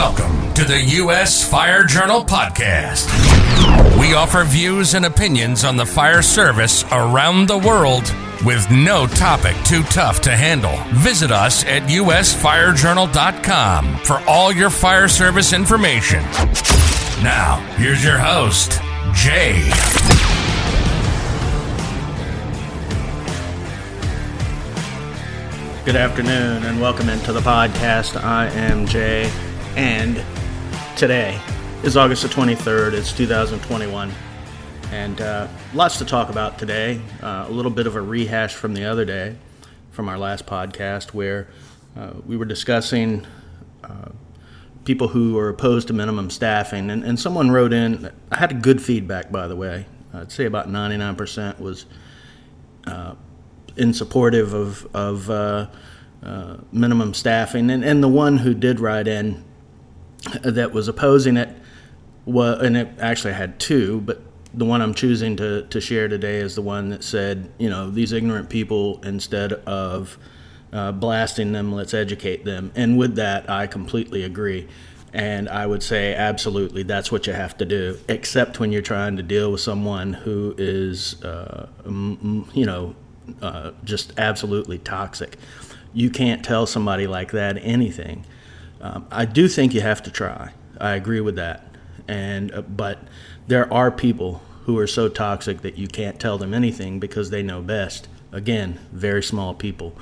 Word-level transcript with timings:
Welcome 0.00 0.54
to 0.54 0.64
the 0.64 0.80
U.S. 0.80 1.46
Fire 1.46 1.84
Journal 1.84 2.24
Podcast. 2.24 3.06
We 4.00 4.14
offer 4.14 4.44
views 4.44 4.94
and 4.94 5.04
opinions 5.04 5.62
on 5.62 5.76
the 5.76 5.84
fire 5.84 6.22
service 6.22 6.84
around 6.84 7.48
the 7.48 7.58
world 7.58 8.04
with 8.42 8.70
no 8.70 9.06
topic 9.06 9.54
too 9.66 9.82
tough 9.82 10.22
to 10.22 10.34
handle. 10.34 10.74
Visit 10.94 11.30
us 11.30 11.66
at 11.66 11.82
usfirejournal.com 11.82 13.98
for 13.98 14.22
all 14.26 14.50
your 14.50 14.70
fire 14.70 15.06
service 15.06 15.52
information. 15.52 16.22
Now, 17.22 17.56
here's 17.76 18.02
your 18.02 18.16
host, 18.16 18.80
Jay. 19.12 19.68
Good 25.84 25.96
afternoon 25.96 26.64
and 26.64 26.80
welcome 26.80 27.10
into 27.10 27.34
the 27.34 27.40
podcast. 27.40 28.18
I 28.22 28.46
am 28.48 28.86
Jay, 28.86 29.30
and 29.76 30.22
today 30.96 31.40
is 31.84 31.96
August 31.96 32.22
the 32.22 32.28
23rd. 32.28 32.92
It's 32.92 33.12
2021, 33.12 34.12
and 34.90 35.20
uh, 35.20 35.48
lots 35.74 35.98
to 35.98 36.04
talk 36.04 36.28
about 36.28 36.58
today. 36.58 37.00
Uh, 37.22 37.46
a 37.48 37.50
little 37.50 37.70
bit 37.70 37.86
of 37.86 37.94
a 37.94 38.00
rehash 38.00 38.54
from 38.54 38.74
the 38.74 38.84
other 38.84 39.04
day, 39.04 39.36
from 39.92 40.08
our 40.08 40.18
last 40.18 40.46
podcast, 40.46 41.14
where 41.14 41.48
uh, 41.96 42.12
we 42.26 42.36
were 42.36 42.44
discussing 42.44 43.26
uh, 43.84 44.08
people 44.84 45.08
who 45.08 45.38
are 45.38 45.48
opposed 45.48 45.86
to 45.88 45.92
minimum 45.92 46.30
staffing, 46.30 46.90
and, 46.90 47.04
and 47.04 47.18
someone 47.18 47.50
wrote 47.50 47.72
in. 47.72 48.10
I 48.32 48.38
had 48.38 48.62
good 48.62 48.82
feedback, 48.82 49.30
by 49.30 49.46
the 49.46 49.56
way. 49.56 49.86
I'd 50.12 50.32
say 50.32 50.46
about 50.46 50.68
99% 50.68 51.60
was 51.60 51.86
uh, 52.86 53.14
in 53.76 53.94
supportive 53.94 54.52
of, 54.52 54.86
of 54.94 55.30
uh, 55.30 55.68
minimum 56.72 57.14
staffing. 57.14 57.70
And, 57.70 57.84
and 57.84 58.02
the 58.02 58.08
one 58.08 58.38
who 58.38 58.52
did 58.52 58.80
write 58.80 59.06
in 59.06 59.44
that 60.42 60.72
was 60.72 60.88
opposing 60.88 61.36
it, 61.36 61.48
and 62.26 62.76
it 62.76 62.88
actually 62.98 63.32
had 63.32 63.58
two, 63.58 64.00
but 64.02 64.22
the 64.52 64.64
one 64.64 64.82
I'm 64.82 64.94
choosing 64.94 65.36
to, 65.36 65.62
to 65.62 65.80
share 65.80 66.08
today 66.08 66.38
is 66.38 66.54
the 66.54 66.62
one 66.62 66.88
that 66.90 67.04
said, 67.04 67.50
you 67.58 67.70
know, 67.70 67.90
these 67.90 68.12
ignorant 68.12 68.50
people, 68.50 69.00
instead 69.04 69.52
of 69.52 70.18
uh, 70.72 70.92
blasting 70.92 71.52
them, 71.52 71.72
let's 71.72 71.94
educate 71.94 72.44
them. 72.44 72.72
And 72.74 72.98
with 72.98 73.14
that, 73.16 73.48
I 73.48 73.66
completely 73.66 74.24
agree. 74.24 74.68
And 75.12 75.48
I 75.48 75.66
would 75.66 75.82
say, 75.82 76.14
absolutely, 76.14 76.82
that's 76.84 77.10
what 77.10 77.26
you 77.26 77.32
have 77.32 77.56
to 77.58 77.64
do, 77.64 77.98
except 78.08 78.60
when 78.60 78.70
you're 78.70 78.82
trying 78.82 79.16
to 79.16 79.22
deal 79.22 79.50
with 79.50 79.60
someone 79.60 80.12
who 80.12 80.54
is, 80.58 81.22
uh, 81.24 81.68
you 81.84 82.66
know, 82.66 82.94
uh, 83.42 83.72
just 83.84 84.12
absolutely 84.18 84.78
toxic. 84.78 85.36
You 85.92 86.10
can't 86.10 86.44
tell 86.44 86.66
somebody 86.66 87.06
like 87.06 87.32
that 87.32 87.58
anything. 87.58 88.24
Um, 88.80 89.06
I 89.10 89.24
do 89.24 89.48
think 89.48 89.74
you 89.74 89.80
have 89.80 90.02
to 90.04 90.10
try. 90.10 90.52
I 90.80 90.94
agree 90.94 91.20
with 91.20 91.36
that. 91.36 91.64
And 92.08 92.52
uh, 92.52 92.62
but 92.62 92.98
there 93.46 93.72
are 93.72 93.90
people 93.90 94.42
who 94.64 94.78
are 94.78 94.86
so 94.86 95.08
toxic 95.08 95.62
that 95.62 95.76
you 95.76 95.88
can't 95.88 96.18
tell 96.18 96.38
them 96.38 96.54
anything 96.54 97.00
because 97.00 97.30
they 97.30 97.42
know 97.42 97.60
best. 97.60 98.08
Again, 98.32 98.78
very 98.92 99.22
small 99.22 99.54
people, 99.54 99.96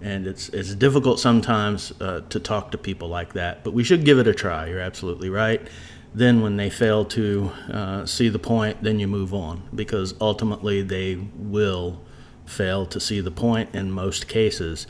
and 0.00 0.26
it's 0.26 0.48
it's 0.50 0.74
difficult 0.74 1.20
sometimes 1.20 1.92
uh, 2.00 2.22
to 2.28 2.40
talk 2.40 2.72
to 2.72 2.78
people 2.78 3.08
like 3.08 3.34
that. 3.34 3.64
But 3.64 3.72
we 3.72 3.84
should 3.84 4.04
give 4.04 4.18
it 4.18 4.26
a 4.26 4.34
try. 4.34 4.66
You're 4.66 4.80
absolutely 4.80 5.30
right. 5.30 5.66
Then, 6.14 6.40
when 6.40 6.56
they 6.56 6.70
fail 6.70 7.04
to 7.04 7.52
uh, 7.70 8.06
see 8.06 8.28
the 8.28 8.38
point, 8.38 8.82
then 8.82 8.98
you 8.98 9.06
move 9.06 9.32
on 9.34 9.62
because 9.74 10.14
ultimately 10.20 10.82
they 10.82 11.16
will 11.36 12.00
fail 12.46 12.86
to 12.86 12.98
see 12.98 13.20
the 13.20 13.30
point 13.30 13.74
in 13.74 13.92
most 13.92 14.26
cases. 14.26 14.86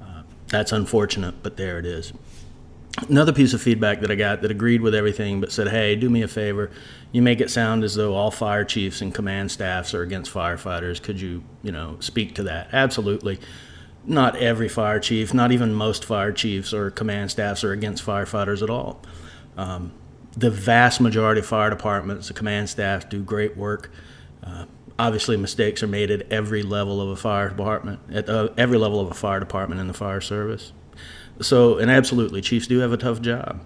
Uh, 0.00 0.22
that's 0.48 0.70
unfortunate, 0.70 1.42
but 1.42 1.56
there 1.56 1.78
it 1.78 1.86
is. 1.86 2.12
Another 3.08 3.32
piece 3.32 3.54
of 3.54 3.62
feedback 3.62 4.00
that 4.00 4.10
I 4.10 4.16
got 4.16 4.42
that 4.42 4.50
agreed 4.50 4.82
with 4.82 4.94
everything 4.94 5.40
but 5.40 5.52
said, 5.52 5.68
hey, 5.68 5.94
do 5.94 6.10
me 6.10 6.22
a 6.22 6.28
favor. 6.28 6.70
You 7.12 7.22
make 7.22 7.40
it 7.40 7.50
sound 7.50 7.84
as 7.84 7.94
though 7.94 8.14
all 8.14 8.30
fire 8.30 8.64
chiefs 8.64 9.00
and 9.00 9.14
command 9.14 9.50
staffs 9.50 9.94
are 9.94 10.02
against 10.02 10.32
firefighters. 10.32 11.00
Could 11.00 11.20
you, 11.20 11.44
you 11.62 11.72
know, 11.72 11.96
speak 12.00 12.34
to 12.34 12.42
that? 12.44 12.68
Absolutely. 12.72 13.38
Not 14.04 14.36
every 14.36 14.68
fire 14.68 14.98
chief, 14.98 15.32
not 15.32 15.52
even 15.52 15.72
most 15.72 16.04
fire 16.04 16.32
chiefs 16.32 16.74
or 16.74 16.90
command 16.90 17.30
staffs 17.30 17.62
are 17.62 17.72
against 17.72 18.04
firefighters 18.04 18.62
at 18.62 18.70
all. 18.70 19.00
Um, 19.56 19.92
the 20.36 20.50
vast 20.50 21.00
majority 21.00 21.40
of 21.40 21.46
fire 21.46 21.70
departments, 21.70 22.28
the 22.28 22.34
command 22.34 22.68
staff 22.68 23.08
do 23.08 23.22
great 23.22 23.56
work. 23.56 23.90
Uh, 24.42 24.66
obviously 24.98 25.36
mistakes 25.36 25.82
are 25.82 25.88
made 25.88 26.10
at 26.10 26.30
every 26.30 26.62
level 26.62 27.00
of 27.00 27.08
a 27.08 27.16
fire 27.16 27.48
department, 27.48 28.00
at 28.12 28.28
uh, 28.28 28.48
every 28.56 28.78
level 28.78 29.00
of 29.00 29.10
a 29.10 29.14
fire 29.14 29.40
department 29.40 29.80
in 29.80 29.86
the 29.86 29.94
fire 29.94 30.20
service. 30.20 30.72
So, 31.40 31.78
and 31.78 31.90
absolutely, 31.90 32.40
chiefs 32.40 32.66
do 32.66 32.78
have 32.80 32.92
a 32.92 32.96
tough 32.96 33.20
job. 33.20 33.64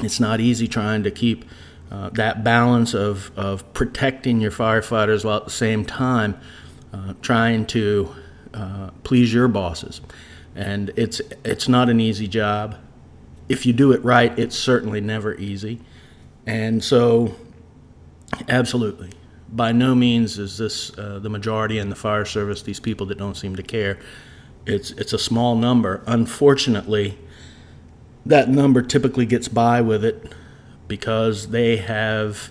It's 0.00 0.20
not 0.20 0.40
easy 0.40 0.68
trying 0.68 1.02
to 1.04 1.10
keep 1.10 1.44
uh, 1.90 2.10
that 2.10 2.42
balance 2.42 2.94
of, 2.94 3.30
of 3.36 3.72
protecting 3.72 4.40
your 4.40 4.50
firefighters 4.50 5.24
while 5.24 5.36
at 5.36 5.44
the 5.44 5.50
same 5.50 5.84
time 5.84 6.38
uh, 6.92 7.14
trying 7.22 7.66
to 7.66 8.14
uh, 8.52 8.90
please 9.02 9.32
your 9.32 9.48
bosses. 9.48 10.00
And 10.54 10.92
it's, 10.96 11.20
it's 11.44 11.68
not 11.68 11.88
an 11.88 12.00
easy 12.00 12.28
job. 12.28 12.76
If 13.48 13.66
you 13.66 13.72
do 13.72 13.92
it 13.92 14.04
right, 14.04 14.36
it's 14.38 14.56
certainly 14.56 15.00
never 15.00 15.34
easy. 15.34 15.80
And 16.46 16.82
so, 16.82 17.34
absolutely, 18.48 19.10
by 19.48 19.72
no 19.72 19.94
means 19.94 20.38
is 20.38 20.58
this 20.58 20.96
uh, 20.98 21.18
the 21.20 21.30
majority 21.30 21.78
in 21.78 21.88
the 21.88 21.96
fire 21.96 22.24
service. 22.24 22.62
These 22.62 22.80
people 22.80 23.06
that 23.06 23.18
don't 23.18 23.36
seem 23.36 23.56
to 23.56 23.62
care. 23.62 23.98
It's 24.66 24.92
it's 24.92 25.12
a 25.12 25.18
small 25.18 25.56
number. 25.56 26.02
Unfortunately, 26.06 27.18
that 28.24 28.48
number 28.48 28.82
typically 28.82 29.26
gets 29.26 29.48
by 29.48 29.80
with 29.80 30.04
it 30.04 30.32
because 30.88 31.48
they 31.48 31.76
have 31.76 32.50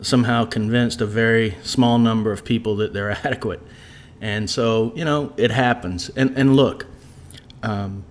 somehow 0.00 0.44
convinced 0.44 1.00
a 1.00 1.06
very 1.06 1.56
small 1.62 1.98
number 1.98 2.32
of 2.32 2.44
people 2.44 2.76
that 2.76 2.92
they're 2.92 3.10
adequate. 3.24 3.60
And 4.20 4.48
so, 4.50 4.92
you 4.94 5.04
know, 5.04 5.32
it 5.36 5.50
happens. 5.50 6.10
And, 6.10 6.36
and 6.36 6.54
look, 6.54 6.86
um, 7.62 8.04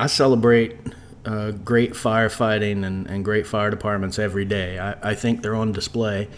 I 0.00 0.06
celebrate 0.06 0.76
uh, 1.24 1.50
great 1.50 1.92
firefighting 1.92 2.84
and, 2.84 3.06
and 3.06 3.24
great 3.24 3.46
fire 3.46 3.70
departments 3.70 4.18
every 4.18 4.44
day. 4.44 4.78
I, 4.78 5.10
I 5.10 5.14
think 5.14 5.42
they're 5.42 5.56
on 5.56 5.72
display 5.72 6.28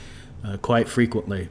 uh, 0.44 0.56
quite 0.56 0.88
frequently. 0.88 1.48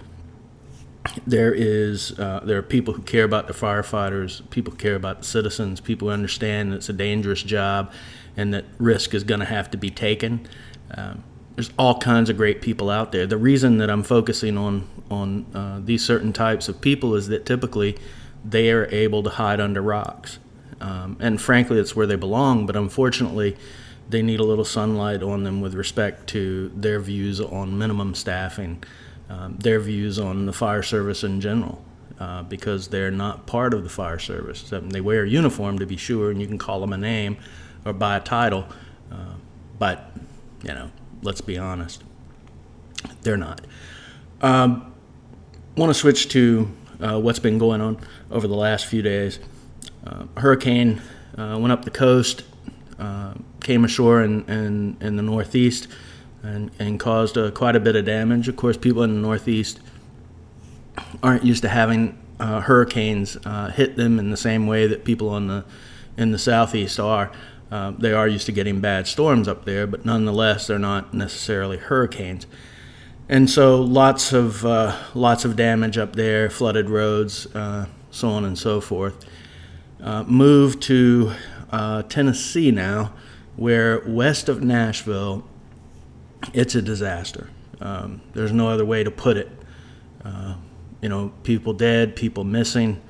There 1.25 1.53
is 1.53 2.18
uh, 2.19 2.41
there 2.44 2.57
are 2.57 2.63
people 2.63 2.94
who 2.94 3.01
care 3.01 3.23
about 3.23 3.47
the 3.47 3.53
firefighters, 3.53 4.47
people 4.50 4.73
care 4.73 4.95
about 4.95 5.19
the 5.19 5.25
citizens, 5.25 5.79
people 5.79 6.07
who 6.07 6.13
understand 6.13 6.72
that 6.72 6.78
it's 6.78 6.90
a 6.90 6.94
dangerous 6.94 7.44
job, 7.44 7.91
and 8.35 8.53
that 8.53 8.66
risk 8.78 9.13
is 9.13 9.23
going 9.23 9.40
to 9.40 9.45
have 9.45 9.69
to 9.72 9.78
be 9.78 9.90
taken. 9.90 10.47
Um, 10.95 11.23
there's 11.56 11.72
all 11.78 12.00
kinds 12.00 12.29
of 12.29 12.38
great 12.38 12.62
people 12.62 12.90
out 12.90 13.12
there. 13.12 13.25
The 13.25 13.38
reason 13.38 13.79
that 13.79 13.90
I'm 13.90 14.03
focusing 14.03 14.57
on 14.57 14.88
on 15.09 15.45
uh, 15.53 15.81
these 15.84 16.06
certain 16.06 16.34
types 16.34 16.69
of 16.69 16.81
people 16.81 17.16
is 17.16 17.28
that 17.29 17.45
typically 17.45 17.97
they 18.45 18.72
are 18.72 18.85
able 18.91 19.24
to 19.24 19.29
hide 19.29 19.59
under 19.59 19.81
rocks, 19.81 20.39
um, 20.79 21.18
and 21.19 21.41
frankly, 21.41 21.79
it's 21.79 21.95
where 21.95 22.07
they 22.07 22.16
belong. 22.16 22.66
But 22.66 22.75
unfortunately, 22.75 23.57
they 24.09 24.22
need 24.22 24.39
a 24.39 24.44
little 24.44 24.66
sunlight 24.66 25.22
on 25.24 25.44
them 25.44 25.62
with 25.62 25.74
respect 25.74 26.28
to 26.28 26.72
their 26.75 27.00
views 27.00 27.41
on 27.41 27.78
minimum 27.78 28.16
staffing, 28.16 28.84
um, 29.30 29.58
their 29.58 29.80
views 29.80 30.20
on 30.20 30.46
the 30.46 30.54
fire 30.54 30.84
service 30.84 31.24
in 31.24 31.42
general, 31.42 31.84
uh, 32.20 32.44
because 32.44 32.88
they're 32.88 33.12
not 33.12 33.46
part 33.46 33.74
of 33.74 33.84
the 33.84 33.90
fire 33.90 34.20
service. 34.20 34.70
They 34.70 35.02
wear 35.02 35.24
a 35.24 35.30
uniform 35.30 35.80
to 35.80 35.86
be 35.86 35.98
sure, 35.98 36.32
and 36.32 36.42
you 36.42 36.48
can 36.48 36.58
call 36.58 36.80
them 36.80 36.94
a 36.94 36.98
name 36.98 37.38
or 37.86 37.94
by 37.94 38.18
a 38.18 38.20
title, 38.20 38.66
uh, 39.12 39.36
but 39.78 40.12
you 40.64 40.70
know, 40.70 40.92
let's 41.22 41.42
be 41.42 41.58
honest, 41.58 42.04
they're 43.22 43.38
not. 43.38 43.62
Um, 44.42 44.94
Want 45.76 45.92
to 45.92 45.94
switch 45.94 46.30
to 46.30 46.72
uh, 47.00 47.20
what's 47.20 47.38
been 47.38 47.60
going 47.60 47.82
on 47.82 48.00
over 48.32 48.48
the 48.48 48.56
last 48.56 48.88
few 48.88 49.04
days. 49.04 49.38
Uh, 50.04 50.26
hurricane 50.36 51.00
uh, 51.38 51.56
went 51.60 51.72
up 51.72 51.86
the 51.86 51.92
coast 51.92 52.44
uh, 53.00 53.34
came 53.62 53.86
ashore 53.86 54.24
in, 54.24 54.44
in, 54.50 54.98
in 55.01 55.16
the 55.18 55.22
Northeast 55.22 55.88
and, 56.44 56.72
and 56.80 57.00
caused 57.00 57.38
uh, 57.38 57.51
quite 57.51 57.75
a 57.75 57.80
bit 57.80 57.95
of 57.95 58.06
damage. 58.06 58.48
Of 58.48 58.56
course, 58.56 58.78
people 58.78 59.04
in 59.04 59.16
the 59.16 59.22
Northeast 59.22 59.80
aren't 61.22 61.44
used 61.44 61.62
to 61.63 61.69
having 61.69 62.18
uh, 62.39 62.62
hurricanes 62.62 63.38
uh, 63.45 63.69
hit 63.69 63.95
them 63.95 64.19
in 64.19 64.30
the 64.30 64.38
same 64.38 64.68
way 64.68 64.88
that 64.88 65.04
people 65.04 65.36
in 65.38 65.48
the 65.48 65.66
in 66.18 66.31
the 66.31 66.39
Southeast 66.39 67.00
are. 67.00 67.31
Uh, 67.72 67.92
they 67.92 68.13
are 68.13 68.28
used 68.28 68.45
to 68.45 68.51
getting 68.51 68.80
bad 68.80 69.06
storms 69.07 69.48
up 69.48 69.66
there, 69.66 69.86
but 69.86 70.06
nonetheless, 70.06 70.68
they're 70.68 70.80
not 70.80 71.13
necessarily 71.13 71.78
hurricanes. 71.78 72.48
And 73.30 73.50
so, 73.50 73.81
lots 73.81 74.34
of 74.34 74.66
uh, 74.66 74.98
lots 75.13 75.45
of 75.45 75.56
damage 75.56 75.98
up 75.98 76.16
there, 76.16 76.50
flooded 76.50 76.89
roads, 76.89 77.48
so 78.10 78.30
on 78.30 78.45
and 78.45 78.57
so 78.57 78.81
forth. 78.81 79.25
moved 80.28 80.81
to 80.84 81.34
Tennessee 82.07 82.72
now, 82.72 83.13
where 83.56 84.04
west 84.07 84.48
of 84.48 84.63
Nashville, 84.63 85.44
it's 86.54 86.76
a 86.76 86.82
disaster. 86.82 87.50
Um, 87.80 88.22
there's 88.34 88.52
no 88.52 88.70
other 88.70 88.86
way 88.86 89.04
to 89.04 89.12
put 89.12 89.38
it. 89.38 89.50
Uh, 90.24 90.56
you 91.02 91.10
know, 91.10 91.32
people 91.44 91.74
dead, 91.74 92.16
people 92.16 92.44
missing, 92.44 93.02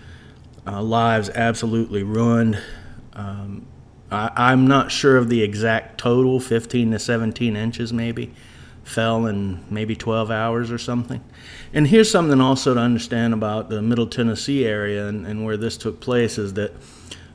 uh, 0.66 0.82
lives 0.82 1.30
absolutely 1.30 2.04
ruined. 2.04 2.60
Um, 3.14 3.66
I, 4.12 4.54
am 4.54 4.68
not 4.68 4.92
sure 4.92 5.18
of 5.18 5.30
the 5.30 5.42
exact 5.44 5.98
total, 5.98 6.40
15 6.40 6.92
to 6.92 7.00
17 7.00 7.56
inches 7.56 7.92
maybe, 7.92 8.34
fell 8.84 9.26
in 9.26 9.64
maybe 9.70 9.96
12 9.96 10.32
hours 10.32 10.72
or 10.72 10.78
something. 10.78 11.22
And 11.74 11.88
here's 11.88 12.10
something 12.10 12.40
also 12.40 12.74
to 12.74 12.80
understand 12.80 13.34
about 13.34 13.70
the 13.70 13.82
Middle 13.82 14.08
Tennessee 14.08 14.66
area 14.66 15.08
and, 15.08 15.28
and 15.28 15.44
where 15.46 15.58
this 15.58 15.78
took 15.78 16.00
place 16.00 16.38
is 16.38 16.54
that 16.54 16.74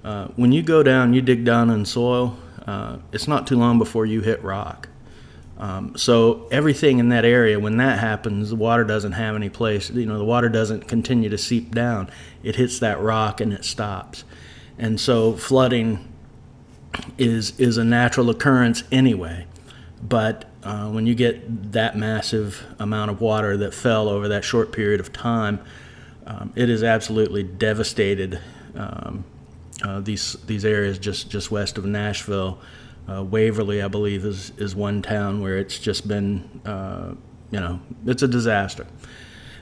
uh, 0.04 0.28
when 0.36 0.52
you 0.52 0.62
go 0.62 0.82
down, 0.82 1.12
you 1.12 1.20
dig 1.20 1.44
down 1.44 1.70
in 1.70 1.84
soil, 1.84 2.38
uh, 2.66 2.98
it's 3.12 3.28
not 3.28 3.46
too 3.46 3.56
long 3.56 3.78
before 3.78 4.06
you 4.06 4.20
hit 4.20 4.42
rock. 4.42 4.88
Um, 5.58 5.96
so 5.96 6.48
everything 6.50 6.98
in 6.98 7.10
that 7.10 7.24
area, 7.24 7.60
when 7.60 7.76
that 7.76 7.98
happens, 7.98 8.50
the 8.50 8.56
water 8.56 8.84
doesn't 8.84 9.12
have 9.12 9.36
any 9.36 9.48
place. 9.48 9.90
You 9.90 10.06
know, 10.06 10.18
the 10.18 10.24
water 10.24 10.48
doesn't 10.48 10.88
continue 10.88 11.28
to 11.28 11.38
seep 11.38 11.74
down. 11.74 12.10
It 12.42 12.56
hits 12.56 12.78
that 12.80 13.00
rock 13.00 13.40
and 13.40 13.52
it 13.52 13.64
stops. 13.64 14.24
And 14.78 15.00
so 15.00 15.34
flooding 15.34 16.08
is 17.16 17.58
is 17.58 17.76
a 17.76 17.84
natural 17.84 18.30
occurrence 18.30 18.84
anyway. 18.90 19.46
But 20.02 20.46
uh, 20.64 20.90
when 20.90 21.06
you 21.06 21.14
get 21.14 21.72
that 21.72 21.96
massive 21.96 22.64
amount 22.78 23.10
of 23.10 23.20
water 23.20 23.56
that 23.58 23.72
fell 23.72 24.08
over 24.08 24.28
that 24.28 24.44
short 24.44 24.72
period 24.72 25.00
of 25.00 25.12
time, 25.12 25.60
um, 26.26 26.52
it 26.56 26.68
has 26.68 26.82
absolutely 26.82 27.42
devastated 27.42 28.40
um, 28.74 29.24
uh, 29.82 30.00
these 30.00 30.34
these 30.46 30.64
areas 30.64 30.98
just 30.98 31.30
just 31.30 31.50
west 31.50 31.78
of 31.78 31.84
Nashville. 31.84 32.60
Uh, 33.08 33.22
Waverly, 33.22 33.82
I 33.82 33.88
believe, 33.88 34.24
is 34.24 34.52
is 34.58 34.74
one 34.74 35.02
town 35.02 35.40
where 35.40 35.58
it's 35.58 35.78
just 35.78 36.06
been, 36.06 36.60
uh, 36.64 37.14
you 37.50 37.60
know, 37.60 37.80
it's 38.06 38.22
a 38.22 38.28
disaster. 38.28 38.86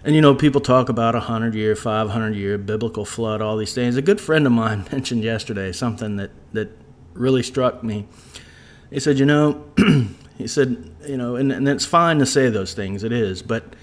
And 0.05 0.15
you 0.15 0.21
know, 0.21 0.35
people 0.35 0.61
talk 0.61 0.89
about 0.89 1.15
a 1.15 1.21
hundred 1.21 1.55
year, 1.55 1.75
five 1.77 2.11
hundred 2.11 2.35
year 2.37 2.59
biblical 2.59 3.05
flood, 3.05 3.41
all 3.41 3.57
these 3.57 3.75
things. 3.75 3.97
A 3.97 4.03
good 4.03 4.21
friend 4.21 4.47
of 4.47 4.53
mine 4.53 4.87
mentioned 4.93 5.23
yesterday 5.23 5.73
something 5.73 6.17
that 6.17 6.31
that 6.53 6.71
really 7.13 7.43
struck 7.43 7.83
me. 7.83 8.07
He 8.91 9.01
said, 9.01 9.19
you 9.19 9.27
know, 9.27 9.65
he 10.39 10.47
said, 10.47 10.91
you 11.07 11.17
know, 11.17 11.37
and, 11.37 11.53
and 11.53 11.69
it's 11.69 11.85
fine 11.87 12.19
to 12.19 12.27
say 12.27 12.51
those 12.51 12.75
things, 12.75 13.05
it 13.05 13.13
is, 13.13 13.41
but 13.43 13.77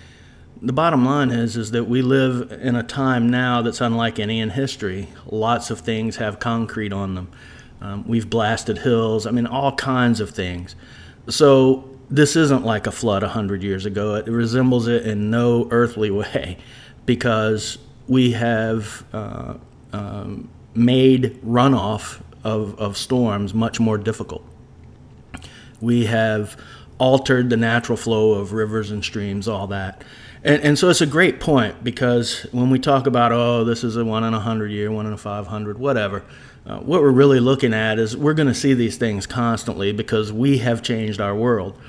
the 0.62 0.74
bottom 0.74 1.06
line 1.06 1.30
is 1.30 1.56
is 1.56 1.72
that 1.72 1.86
we 1.86 2.02
live 2.02 2.52
in 2.52 2.76
a 2.76 2.84
time 2.84 3.30
now 3.30 3.62
that's 3.62 3.82
unlike 3.82 4.20
any 4.20 4.40
in 4.40 4.52
history. 4.52 5.10
Lots 5.26 5.70
of 5.70 5.82
things 5.82 6.18
have 6.18 6.40
concrete 6.40 6.94
on 6.94 7.16
them. 7.16 7.32
Um, 7.82 8.08
we've 8.08 8.30
blasted 8.30 8.80
hills. 8.80 9.26
I 9.26 9.32
mean, 9.32 9.46
all 9.46 9.76
kinds 9.76 10.20
of 10.20 10.32
things. 10.32 10.76
So 11.30 11.90
this 12.10 12.36
isn't 12.36 12.64
like 12.66 12.88
a 12.88 12.92
flood 12.92 13.24
a 13.24 13.30
hundred 13.30 13.64
years 13.64 13.86
ago. 13.86 14.16
It 14.16 14.28
resembles 14.28 14.88
it 14.88 15.06
in 15.06 15.30
no 15.30 15.68
earthly 15.72 16.12
way, 16.12 16.58
because 17.06 17.78
we 18.08 18.32
have 18.32 19.04
uh, 19.14 19.56
um, 19.94 20.50
made 20.74 21.40
runoff 21.44 22.22
of, 22.44 22.80
of 22.80 22.98
storms 22.98 23.54
much 23.54 23.80
more 23.80 23.98
difficult. 23.98 24.44
We 25.82 26.06
have 26.06 26.58
altered 26.98 27.50
the 27.50 27.58
natural 27.58 27.98
flow 27.98 28.34
of 28.34 28.54
rivers 28.54 28.90
and 28.90 29.04
streams, 29.04 29.48
all 29.48 29.68
that. 29.68 30.04
And, 30.44 30.62
and 30.64 30.80
so 30.80 30.90
it's 30.90 31.02
a 31.02 31.06
great 31.08 31.40
point 31.40 31.84
because 31.84 32.48
when 32.52 32.70
we 32.70 32.80
talk 32.80 33.06
about, 33.08 33.32
oh, 33.32 33.64
this 33.64 33.84
is 33.84 33.98
a 33.98 34.06
one 34.06 34.24
in 34.24 34.34
a 34.34 34.40
hundred 34.40 34.72
year, 34.72 34.92
one 34.92 35.06
in 35.06 35.14
a 35.14 35.18
500, 35.18 35.78
whatever, 35.78 36.24
uh, 36.68 36.80
what 36.80 37.02
we're 37.02 37.12
really 37.12 37.40
looking 37.40 37.74
at 37.74 37.98
is 37.98 38.16
we're 38.18 38.34
going 38.34 38.48
to 38.48 38.54
see 38.54 38.74
these 38.74 38.98
things 38.98 39.26
constantly 39.26 39.92
because 39.94 40.32
we 40.34 40.58
have 40.60 40.82
changed 40.84 41.22
our 41.22 41.36
world. 41.36 41.80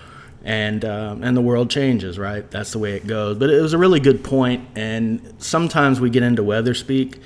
And, 0.44 0.84
um, 0.84 1.22
and 1.24 1.36
the 1.36 1.40
world 1.40 1.68
changes, 1.68 2.18
right? 2.18 2.48
That's 2.50 2.70
the 2.70 2.78
way 2.78 2.92
it 2.94 3.06
goes. 3.06 3.36
But 3.36 3.50
it 3.50 3.60
was 3.60 3.72
a 3.72 3.78
really 3.78 4.00
good 4.00 4.22
point, 4.22 4.66
and 4.76 5.34
sometimes 5.38 6.00
we 6.00 6.10
get 6.10 6.22
into 6.22 6.44
weather 6.44 6.74
speak, 6.74 7.20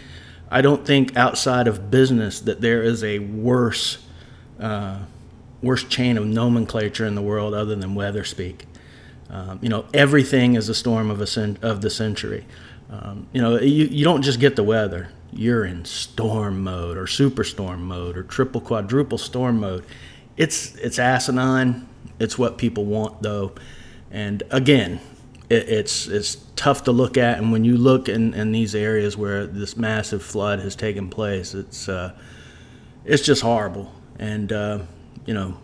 I 0.53 0.61
don't 0.61 0.85
think 0.87 1.17
outside 1.17 1.67
of 1.67 1.91
business 1.91 2.41
that 2.41 2.61
there 2.61 2.83
is 2.83 3.03
a 3.03 3.21
worse 3.21 4.05
uh, 4.61 4.99
worse 5.63 5.83
chain 5.85 6.19
of 6.19 6.27
nomenclature 6.27 7.07
in 7.07 7.15
the 7.15 7.23
world 7.23 7.55
other 7.55 7.75
than 7.75 7.95
weather 7.95 8.23
speak. 8.23 8.67
Um, 9.31 9.59
you 9.63 9.71
know, 9.71 9.87
everything 9.95 10.55
is 10.55 10.69
a 10.69 10.75
storm 10.75 11.11
of 11.11 11.23
a 11.23 11.27
cent- 11.27 11.63
of 11.63 11.81
the 11.81 11.89
century. 11.89 12.45
Um, 12.91 13.29
you 13.33 13.41
know, 13.41 13.59
you, 13.59 13.87
you 13.87 14.05
don't 14.05 14.21
just 14.21 14.41
get 14.41 14.57
the 14.57 14.63
weather. 14.63 15.09
You're 15.33 15.65
in 15.65 15.85
storm 15.87 16.63
mode 16.63 16.99
or 16.99 17.05
superstorm 17.05 17.81
mode 17.81 18.17
or 18.17 18.23
triple 18.23 18.61
quadruple 18.61 19.19
storm 19.19 19.61
mode. 19.61 19.85
It's 20.37 20.75
it's 20.77 20.99
asinine. 20.99 21.89
It's 22.19 22.39
what 22.39 22.59
people 22.59 22.85
want 22.85 23.23
though. 23.23 23.53
And 24.11 24.43
again, 24.51 25.01
it, 25.49 25.69
it's 25.69 26.07
it's 26.07 26.37
tough 26.57 26.85
to 26.85 26.93
look 26.93 27.17
at. 27.17 27.39
And 27.39 27.51
when 27.51 27.65
you 27.65 27.77
look 27.77 28.09
in, 28.09 28.35
in 28.35 28.53
these 28.53 28.75
areas 28.75 29.17
where 29.17 29.47
this 29.47 29.77
massive 29.77 30.23
flood 30.23 30.61
has 30.61 30.77
taken 30.77 31.09
place, 31.09 31.55
it's 31.55 31.89
uh, 31.89 32.13
it's 33.05 33.25
just 33.25 33.43
horrible. 33.43 33.91
And 34.19 34.53
uh, 34.53 34.81
you 35.27 35.35
know, 35.35 35.59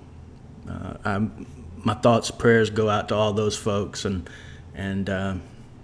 uh, 0.69 0.94
I'm, 1.05 1.47
my 1.85 1.94
thoughts, 1.94 2.31
prayers 2.31 2.70
go 2.70 2.88
out 2.88 3.09
to 3.09 3.15
all 3.15 3.32
those 3.32 3.56
folks, 3.56 4.05
and 4.05 4.29
and 4.75 5.09
uh, 5.11 5.35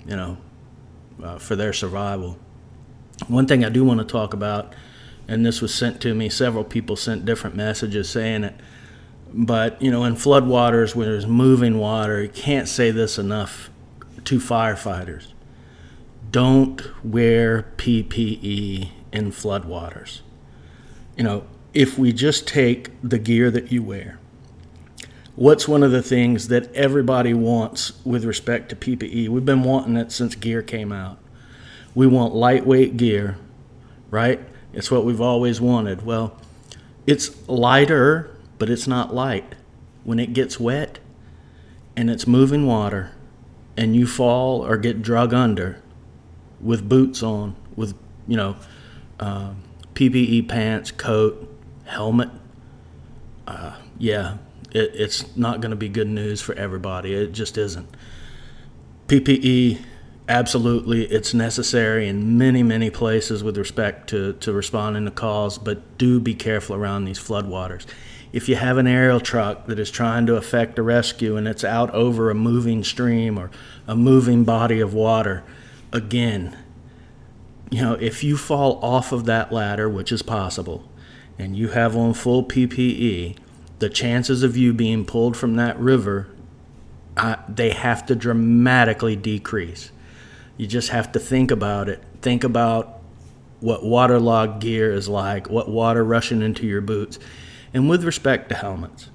you 0.06 0.16
know, 0.16 0.36
uh, 1.22 1.38
for 1.38 1.54
their 1.54 1.72
survival. 1.72 2.38
One 3.28 3.46
thing 3.46 3.64
I 3.64 3.68
do 3.68 3.84
want 3.84 4.00
to 4.00 4.06
talk 4.06 4.34
about, 4.34 4.74
and 5.28 5.44
this 5.44 5.60
was 5.60 5.74
sent 5.74 6.00
to 6.02 6.14
me. 6.14 6.28
Several 6.28 6.64
people 6.64 6.96
sent 6.96 7.24
different 7.24 7.56
messages 7.56 8.08
saying 8.10 8.44
it. 8.44 8.54
But 9.32 9.80
you 9.80 9.90
know, 9.90 10.04
in 10.04 10.14
floodwaters 10.14 10.94
where 10.94 11.06
there's 11.06 11.26
moving 11.26 11.78
water, 11.78 12.22
you 12.22 12.28
can't 12.28 12.68
say 12.68 12.90
this 12.90 13.18
enough 13.18 13.70
to 14.24 14.38
firefighters 14.38 15.34
don't 16.34 16.82
wear 17.04 17.62
PPE 17.76 18.88
in 19.12 19.30
floodwaters. 19.30 20.20
You 21.16 21.22
know, 21.22 21.44
if 21.72 21.96
we 21.96 22.12
just 22.12 22.48
take 22.48 22.90
the 23.04 23.20
gear 23.20 23.52
that 23.52 23.70
you 23.70 23.84
wear, 23.84 24.18
what's 25.36 25.68
one 25.68 25.84
of 25.84 25.92
the 25.92 26.02
things 26.02 26.48
that 26.48 26.74
everybody 26.74 27.34
wants 27.34 28.04
with 28.04 28.24
respect 28.24 28.68
to 28.70 28.74
PPE? 28.74 29.28
We've 29.28 29.44
been 29.44 29.62
wanting 29.62 29.96
it 29.96 30.10
since 30.10 30.34
gear 30.34 30.60
came 30.60 30.90
out. 30.90 31.18
We 31.94 32.06
want 32.06 32.34
lightweight 32.34 32.96
gear, 32.96 33.38
right? 34.10 34.40
It's 34.72 34.90
what 34.90 35.04
we've 35.04 35.20
always 35.20 35.60
wanted. 35.60 36.04
Well, 36.04 36.36
it's 37.06 37.48
lighter, 37.48 38.36
but 38.58 38.68
it's 38.68 38.86
not 38.86 39.14
light. 39.14 39.54
When 40.02 40.18
it 40.18 40.32
gets 40.32 40.58
wet 40.58 40.98
and 41.96 42.10
it's 42.10 42.26
moving 42.26 42.66
water, 42.66 43.12
and 43.76 43.96
you 43.96 44.06
fall 44.06 44.64
or 44.64 44.76
get 44.76 45.02
drug 45.02 45.34
under 45.34 45.80
with 46.60 46.88
boots 46.88 47.22
on, 47.22 47.56
with, 47.76 47.94
you 48.26 48.36
know, 48.36 48.56
uh, 49.20 49.52
PPE 49.94 50.48
pants, 50.48 50.90
coat, 50.90 51.48
helmet, 51.84 52.30
uh, 53.46 53.76
yeah, 53.98 54.38
it, 54.70 54.92
it's 54.94 55.36
not 55.36 55.60
going 55.60 55.70
to 55.70 55.76
be 55.76 55.88
good 55.88 56.08
news 56.08 56.40
for 56.40 56.54
everybody. 56.54 57.14
It 57.14 57.32
just 57.32 57.58
isn't. 57.58 57.88
PPE, 59.08 59.84
absolutely, 60.28 61.04
it's 61.06 61.34
necessary 61.34 62.08
in 62.08 62.38
many, 62.38 62.62
many 62.62 62.90
places 62.90 63.42
with 63.42 63.56
respect 63.56 64.08
to, 64.10 64.34
to 64.34 64.52
responding 64.52 65.04
to 65.04 65.10
calls, 65.10 65.58
but 65.58 65.98
do 65.98 66.20
be 66.20 66.34
careful 66.34 66.76
around 66.76 67.04
these 67.04 67.18
floodwaters 67.18 67.86
if 68.34 68.48
you 68.48 68.56
have 68.56 68.78
an 68.78 68.86
aerial 68.88 69.20
truck 69.20 69.66
that 69.66 69.78
is 69.78 69.92
trying 69.92 70.26
to 70.26 70.34
effect 70.34 70.76
a 70.76 70.82
rescue 70.82 71.36
and 71.36 71.46
it's 71.46 71.62
out 71.62 71.88
over 71.94 72.30
a 72.30 72.34
moving 72.34 72.82
stream 72.82 73.38
or 73.38 73.48
a 73.86 73.94
moving 73.94 74.42
body 74.42 74.80
of 74.80 74.92
water, 74.92 75.44
again, 75.92 76.58
you 77.70 77.80
know, 77.80 77.92
if 77.94 78.24
you 78.24 78.36
fall 78.36 78.80
off 78.82 79.12
of 79.12 79.24
that 79.26 79.52
ladder, 79.52 79.88
which 79.88 80.10
is 80.10 80.20
possible, 80.20 80.90
and 81.38 81.56
you 81.56 81.68
have 81.68 81.96
on 81.96 82.12
full 82.12 82.42
PPE, 82.42 83.36
the 83.78 83.88
chances 83.88 84.42
of 84.42 84.56
you 84.56 84.72
being 84.72 85.04
pulled 85.04 85.36
from 85.36 85.54
that 85.54 85.78
river, 85.78 86.26
uh, 87.16 87.36
they 87.48 87.70
have 87.70 88.04
to 88.04 88.16
dramatically 88.16 89.14
decrease. 89.14 89.92
You 90.56 90.66
just 90.66 90.90
have 90.90 91.12
to 91.12 91.18
think 91.18 91.50
about 91.50 91.88
it. 91.88 92.02
Think 92.22 92.44
about 92.44 93.00
what 93.60 93.84
waterlogged 93.84 94.60
gear 94.60 94.92
is 94.92 95.08
like, 95.08 95.48
what 95.48 95.68
water 95.68 96.04
rushing 96.04 96.42
into 96.42 96.66
your 96.66 96.80
boots 96.80 97.18
and 97.74 97.90
with 97.90 98.04
respect 98.04 98.48
to 98.50 98.54
helmets, 98.54 99.10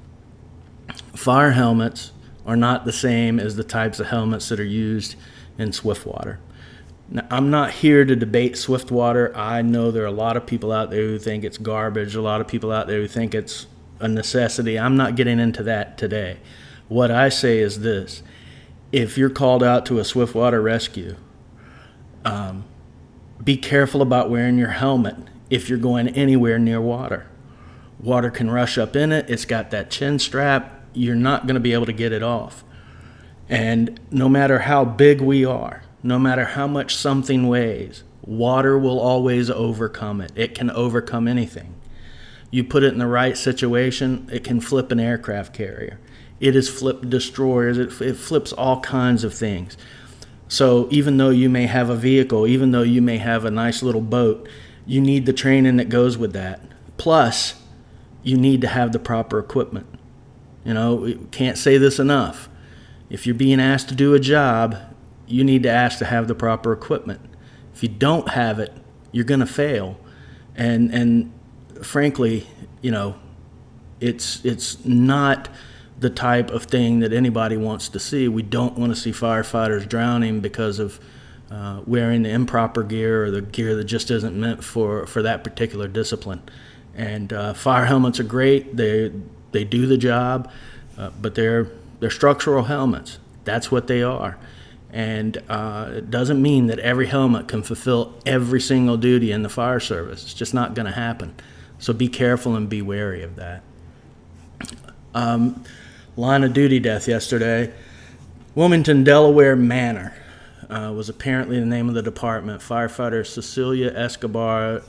fire 1.16 1.52
helmets 1.52 2.12
are 2.46 2.58
not 2.58 2.84
the 2.84 2.92
same 2.92 3.40
as 3.40 3.56
the 3.56 3.64
types 3.64 4.02
of 4.02 4.08
helmets 4.08 4.50
that 4.50 4.60
are 4.60 4.66
used 4.66 5.16
in 5.58 5.72
Swiftwater. 5.72 6.40
Now, 7.08 7.26
I'm 7.32 7.50
not 7.50 7.72
here 7.72 8.04
to 8.04 8.16
debate 8.18 8.58
Swiftwater. 8.58 9.36
I 9.36 9.62
know 9.62 9.92
there 9.92 10.04
are 10.04 10.08
a 10.08 10.12
lot 10.12 10.36
of 10.36 10.46
people 10.46 10.74
out 10.74 10.92
there 10.92 11.04
who 11.04 11.18
think 11.18 11.46
it's 11.46 11.58
garbage, 11.58 12.16
a 12.16 12.22
lot 12.22 12.42
of 12.42 12.48
people 12.48 12.72
out 12.72 12.88
there 12.88 13.00
who 13.00 13.08
think 13.08 13.34
it's 13.34 13.66
a 14.02 14.10
necessity. 14.10 14.78
I'm 14.78 14.98
not 14.98 15.16
getting 15.16 15.40
into 15.40 15.64
that 15.64 15.98
today. 15.98 16.38
What 16.90 17.12
I 17.12 17.30
say 17.30 17.60
is 17.60 17.80
this 17.80 18.24
if 18.92 19.18
you're 19.18 19.30
called 19.30 19.64
out 19.64 19.86
to 19.86 20.00
a 20.00 20.06
Swiftwater 20.06 20.62
rescue, 20.62 21.16
um, 22.30 22.64
be 23.44 23.58
careful 23.58 24.02
about 24.02 24.30
wearing 24.30 24.58
your 24.58 24.70
helmet 24.70 25.16
if 25.50 25.70
you're 25.70 25.80
going 25.80 26.10
anywhere 26.10 26.60
near 26.60 26.82
water. 26.82 27.28
Water 28.00 28.30
can 28.30 28.50
rush 28.50 28.78
up 28.78 28.96
in 28.96 29.12
it. 29.12 29.30
It's 29.30 29.46
got 29.46 29.72
that 29.72 29.90
chin 29.90 30.20
strap. 30.20 30.86
You're 30.94 31.16
not 31.16 31.48
going 31.48 31.56
to 31.56 31.60
be 31.60 31.74
able 31.74 31.86
to 31.86 31.94
get 31.94 32.12
it 32.12 32.24
off. 32.24 32.64
And 33.50 34.00
no 34.12 34.30
matter 34.30 34.60
how 34.60 34.86
big 34.86 35.22
we 35.22 35.44
are, 35.44 35.84
no 36.04 36.20
matter 36.20 36.46
how 36.46 36.68
much 36.68 36.96
something 36.96 37.48
weighs, 37.48 38.04
water 38.22 38.78
will 38.78 39.00
always 39.00 39.50
overcome 39.50 40.22
it. 40.22 40.32
It 40.36 40.56
can 40.56 40.70
overcome 40.70 41.28
anything. 41.28 41.76
you 42.52 42.64
put 42.64 42.84
it 42.84 42.94
in 42.94 43.00
the 43.00 43.08
right 43.08 43.38
situation, 43.38 44.28
it 44.32 44.44
can 44.44 44.60
flip 44.60 44.92
an 44.92 45.00
aircraft 45.00 45.54
carrier. 45.54 46.00
It 46.40 46.56
has 46.56 46.70
flipped 46.70 47.10
destroyers. 47.10 47.78
It, 47.78 48.02
it 48.02 48.16
flips 48.16 48.54
all 48.54 48.80
kinds 48.82 49.24
of 49.24 49.34
things. 49.34 49.78
So 50.50 50.88
even 50.90 51.18
though 51.18 51.30
you 51.30 51.50
may 51.50 51.68
have 51.68 51.90
a 51.90 51.96
vehicle, 51.96 52.46
even 52.48 52.72
though 52.72 52.82
you 52.82 53.02
may 53.02 53.20
have 53.20 53.46
a 53.46 53.52
nice 53.52 53.82
little 53.82 54.02
boat, 54.02 54.50
you 54.86 55.00
need 55.00 55.26
the 55.28 55.34
training 55.34 55.78
that 55.78 55.88
goes 55.88 56.18
with 56.18 56.34
that. 56.34 56.60
Plus, 56.98 57.54
you 58.24 58.36
need 58.36 58.60
to 58.62 58.68
have 58.68 58.92
the 58.92 59.00
proper 59.00 59.40
equipment. 59.40 59.86
You 60.66 60.74
know, 60.74 61.16
can't 61.32 61.58
say 61.58 61.78
this 61.78 62.00
enough. 62.00 62.50
If 63.10 63.26
you're 63.26 63.36
being 63.36 63.62
asked 63.62 63.90
to 63.90 63.96
do 63.96 64.16
a 64.16 64.20
job, 64.20 64.76
you 65.28 65.44
need 65.44 65.64
to 65.64 65.70
ask 65.70 66.00
to 66.00 66.06
have 66.06 66.28
the 66.28 66.36
proper 66.36 66.74
equipment. 66.74 67.22
If 67.74 67.84
you 67.84 67.90
don't 67.90 68.30
have 68.30 68.60
it, 68.60 68.74
you're 69.12 69.26
going 69.26 69.40
to 69.40 69.46
fail. 69.46 70.00
And 70.56 70.92
and 70.94 71.32
frankly, 71.84 72.48
you 72.82 72.90
know, 72.90 73.16
it's 74.00 74.44
it's 74.44 74.84
not 74.84 75.48
the 76.00 76.10
type 76.10 76.50
of 76.50 76.64
thing 76.64 77.00
that 77.00 77.12
anybody 77.12 77.58
wants 77.58 77.90
to 77.90 78.00
see. 78.00 78.28
We 78.28 78.42
don't 78.42 78.78
want 78.78 78.94
to 78.94 79.00
see 79.00 79.12
firefighters 79.12 79.88
drowning 79.88 80.40
because 80.40 80.80
of 80.80 81.00
uh, 81.52 81.82
wearing 81.86 82.24
the 82.24 82.30
improper 82.30 82.84
gear 82.84 83.26
or 83.26 83.32
the 83.32 83.42
gear 83.42 83.76
that 83.76 83.86
just 83.86 84.12
isn't 84.12 84.36
meant 84.36 84.64
for, 84.64 85.06
for 85.08 85.22
that 85.24 85.44
particular 85.44 85.88
discipline. 85.88 86.42
And 86.96 87.34
uh, 87.34 87.54
fire 87.54 87.86
helmets 87.86 88.20
are 88.20 88.24
great. 88.24 88.76
They 88.76 89.12
they 89.52 89.64
do 89.64 89.88
the 89.88 89.98
job, 89.98 90.52
uh, 90.98 91.12
but 91.22 91.36
they're 91.36 91.72
they're 92.00 92.10
structural 92.10 92.64
helmets. 92.64 93.20
That's 93.46 93.72
what 93.72 93.88
they 93.88 94.04
are. 94.04 94.38
And 94.92 95.38
uh, 95.50 95.92
it 95.96 96.12
doesn't 96.12 96.42
mean 96.42 96.68
that 96.68 96.80
every 96.80 97.08
helmet 97.08 97.48
can 97.48 97.64
fulfill 97.64 98.16
every 98.26 98.60
single 98.60 98.98
duty 98.98 99.32
in 99.32 99.44
the 99.44 99.50
fire 99.50 99.80
service. 99.80 100.24
It's 100.24 100.34
just 100.34 100.54
not 100.54 100.74
going 100.74 100.88
to 100.88 100.92
happen. 100.92 101.36
So 101.78 101.94
be 101.94 102.08
careful 102.08 102.56
and 102.56 102.68
be 102.68 102.82
wary 102.82 103.22
of 103.24 103.36
that. 103.36 103.62
Um, 105.14 105.64
line 106.20 106.44
of 106.44 106.52
duty 106.52 106.82
death 106.82 107.08
yesterday. 107.08 107.72
Wilmington, 108.54 109.06
Delaware 109.06 109.56
Manor 109.56 110.14
uh, 110.70 110.92
was 110.94 111.08
apparently 111.08 111.58
the 111.62 111.66
name 111.66 111.88
of 111.88 111.96
the 111.96 112.02
department. 112.02 112.62
Firefighter 112.62 113.26
Cecilia 113.26 113.94
Escobar 113.96 114.82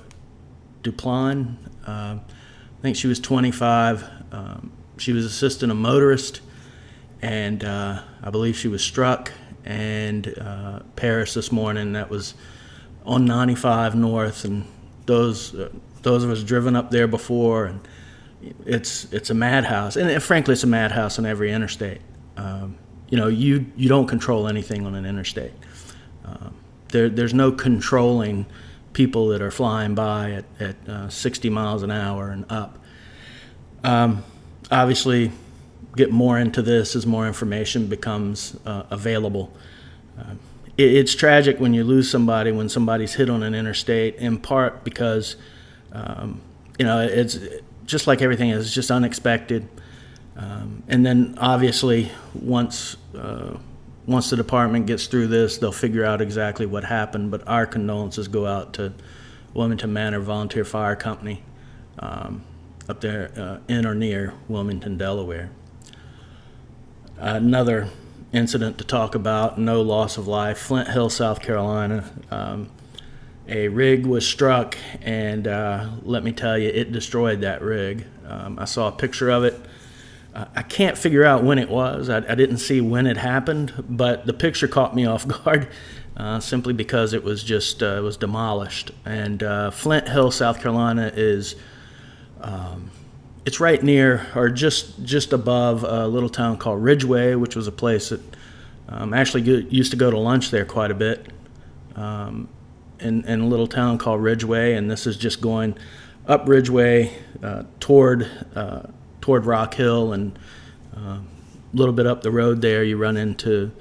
Duplan. 0.83 1.55
Uh, 1.87 2.17
I 2.19 2.83
think 2.83 2.97
she 2.97 3.07
was 3.07 3.21
25. 3.21 4.05
Um, 4.33 4.73
she 4.99 5.13
was 5.13 5.25
assisting 5.25 5.71
a 5.71 5.75
motorist, 5.75 6.41
and 7.23 7.65
uh, 7.65 8.03
I 8.25 8.31
believe 8.31 8.57
she 8.57 8.69
was 8.69 8.83
struck. 8.83 9.31
And 9.65 10.37
uh, 10.37 10.81
Paris 10.97 11.35
this 11.35 11.53
morning, 11.53 11.93
that 11.93 12.11
was 12.11 12.35
on 13.07 13.25
95 13.25 13.95
North, 13.95 14.45
and 14.45 14.67
those 15.07 15.55
uh, 15.55 15.71
those 16.03 16.25
of 16.25 16.31
us 16.31 16.43
driven 16.43 16.75
up 16.75 16.91
there 16.91 17.07
before, 17.07 17.67
and 17.67 17.87
it's 18.65 19.13
it's 19.13 19.31
a 19.31 19.35
madhouse, 19.35 19.97
and 19.97 20.23
frankly, 20.23 20.53
it's 20.53 20.65
a 20.65 20.69
madhouse 20.69 21.19
on 21.19 21.27
every 21.27 21.53
interstate. 21.53 22.01
Um, 22.37 22.79
you 23.09 23.19
know, 23.19 23.29
you 23.29 23.67
you 23.77 23.89
don't 23.89 24.07
control 24.07 24.49
anything 24.49 24.87
on 24.87 24.95
an 24.95 25.05
interstate. 25.05 25.53
Um, 26.25 26.55
there, 26.89 27.09
there's 27.09 27.35
no 27.35 27.53
controlling 27.53 28.47
people 28.93 29.29
that 29.29 29.43
are 29.43 29.51
flying 29.51 29.95
by 29.95 30.33
at, 30.33 30.45
at 30.59 30.89
uh, 30.89 31.09
60 31.09 31.49
miles 31.51 31.83
an 31.83 31.91
hour 31.91 32.31
and 32.31 32.45
up. 32.51 32.79
Um, 33.85 34.25
obviously, 34.71 35.31
get 35.97 36.11
more 36.11 36.39
into 36.39 36.63
this 36.63 36.97
as 36.97 37.07
more 37.07 37.27
information 37.27 37.87
becomes 37.87 38.57
uh, 38.67 38.85
available. 38.91 39.53
Uh, 40.19 40.35
it, 40.77 40.95
it's 40.95 41.15
tragic 41.15 41.61
when 41.61 41.75
you 41.75 41.85
lose 41.85 42.11
somebody 42.11 42.53
when 42.53 42.69
somebody's 42.69 43.15
hit 43.15 43.31
on 43.31 43.43
an 43.43 43.55
interstate, 43.55 44.17
in 44.17 44.39
part 44.39 44.85
because 44.85 45.37
um, 45.93 46.41
you 46.79 46.85
know 46.85 47.01
it's 47.01 47.39
just 47.91 48.07
like 48.07 48.23
everything 48.23 48.51
is 48.51 48.73
just 48.73 48.91
unexpected. 48.91 49.69
Um, 50.37 50.83
and 50.89 51.05
then 51.05 51.37
obviously 51.39 52.11
once 52.35 52.97
uh, 53.15 53.59
once 54.07 54.31
the 54.31 54.37
department 54.37 54.87
gets 54.87 55.07
through 55.07 55.27
this, 55.29 55.59
they'll 55.59 55.73
figure 55.73 56.05
out 56.05 56.21
exactly 56.21 56.67
what 56.67 56.85
happened. 56.85 57.31
But 57.31 57.47
our 57.47 57.67
condolences 57.67 58.29
go 58.29 58.47
out 58.47 58.73
to 58.75 58.93
Wilmington 59.55 59.93
Manor 59.93 60.21
Volunteer 60.21 60.65
Fire 60.65 60.97
Company 60.97 61.43
um, 61.99 62.43
up 62.89 63.01
there 63.01 63.31
uh, 63.37 63.59
in 63.69 63.87
or 63.87 63.95
near 63.95 64.35
Wilmington, 64.49 64.97
Delaware. 64.97 65.51
Another 67.19 67.89
incident 68.33 68.79
to 68.79 68.85
talk 68.85 69.15
about, 69.15 69.59
no 69.59 69.83
loss 69.83 70.17
of 70.17 70.27
life, 70.27 70.59
Flint 70.59 70.89
Hill, 70.89 71.11
South 71.11 71.41
Carolina. 71.43 72.11
Um, 72.31 72.71
a 73.51 73.69
rig 73.69 74.07
was 74.07 74.27
struck, 74.27 74.79
and 75.03 75.47
uh, 75.47 75.91
let 76.03 76.23
me 76.23 76.33
tell 76.33 76.57
you, 76.57 76.69
it 76.69 76.93
destroyed 76.93 77.41
that 77.41 77.61
rig. 77.63 78.07
Um, 78.27 78.59
I 78.59 78.65
saw 78.65 78.89
a 78.89 78.93
picture 78.93 79.29
of 79.29 79.45
it. 79.45 79.61
Uh, 80.33 80.45
I 80.55 80.63
can't 80.63 80.97
figure 80.97 81.25
out 81.25 81.43
when 81.43 81.59
it 81.59 81.69
was. 81.69 82.09
I, 82.09 82.19
I, 82.19 82.37
didn't 82.37 82.59
see 82.59 82.81
when 82.81 83.09
it 83.09 83.17
happened, 83.17 83.85
but 83.89 84.25
the 84.27 84.33
picture 84.33 84.69
caught 84.69 84.95
me 84.95 85.05
off 85.07 85.27
guard, 85.27 85.67
uh, 86.17 86.39
simply 86.39 86.73
because 86.73 87.13
it 87.13 87.25
was 87.25 87.43
just 87.43 87.83
uh, 87.83 87.97
it 87.97 88.03
was 88.03 88.17
demolished. 88.17 88.93
And 89.05 89.43
uh, 89.43 89.73
Flint 89.73 90.09
Hill, 90.09 90.31
South 90.31 90.61
Carolina, 90.61 91.11
is 91.13 91.57
um, 92.41 92.93
it's 93.45 93.59
right 93.59 93.83
near 93.83 94.29
or 94.37 94.49
just 94.49 95.03
just 95.03 95.33
above 95.33 95.83
a 95.83 96.07
little 96.07 96.29
town 96.29 96.57
called 96.57 96.85
Ridgeway, 96.85 97.35
which 97.35 97.57
was 97.57 97.67
a 97.67 97.73
place 97.73 98.11
that 98.11 98.21
um, 98.89 99.13
actually 99.13 99.43
used 99.43 99.91
to 99.91 99.97
go 99.97 100.09
to 100.09 100.19
lunch 100.19 100.53
there 100.53 100.65
quite 100.65 100.93
a 100.93 100.95
bit. 100.95 101.27
Um, 101.97 102.49
in, 103.01 103.25
in 103.25 103.41
a 103.41 103.47
little 103.47 103.67
town 103.67 103.99
called 103.99 104.23
Ridgeway, 104.23 104.75
and 104.75 104.91
this 104.91 105.07
is 105.07 105.17
just 105.17 105.41
going 105.41 105.77
up 106.27 106.49
Ridgeway 106.49 107.13
uh, 107.43 107.65
toward 107.81 108.31
uh, 108.55 108.83
toward 109.21 109.47
Rock 109.47 109.75
Hill, 109.75 110.13
and 110.13 110.39
uh, 110.97 111.19
a 111.19 111.23
little 111.75 111.95
bit 111.95 112.07
up 112.07 112.23
the 112.23 112.31
road 112.31 112.63
there, 112.63 112.85
you 112.85 112.97
run 112.97 113.17
into 113.17 113.73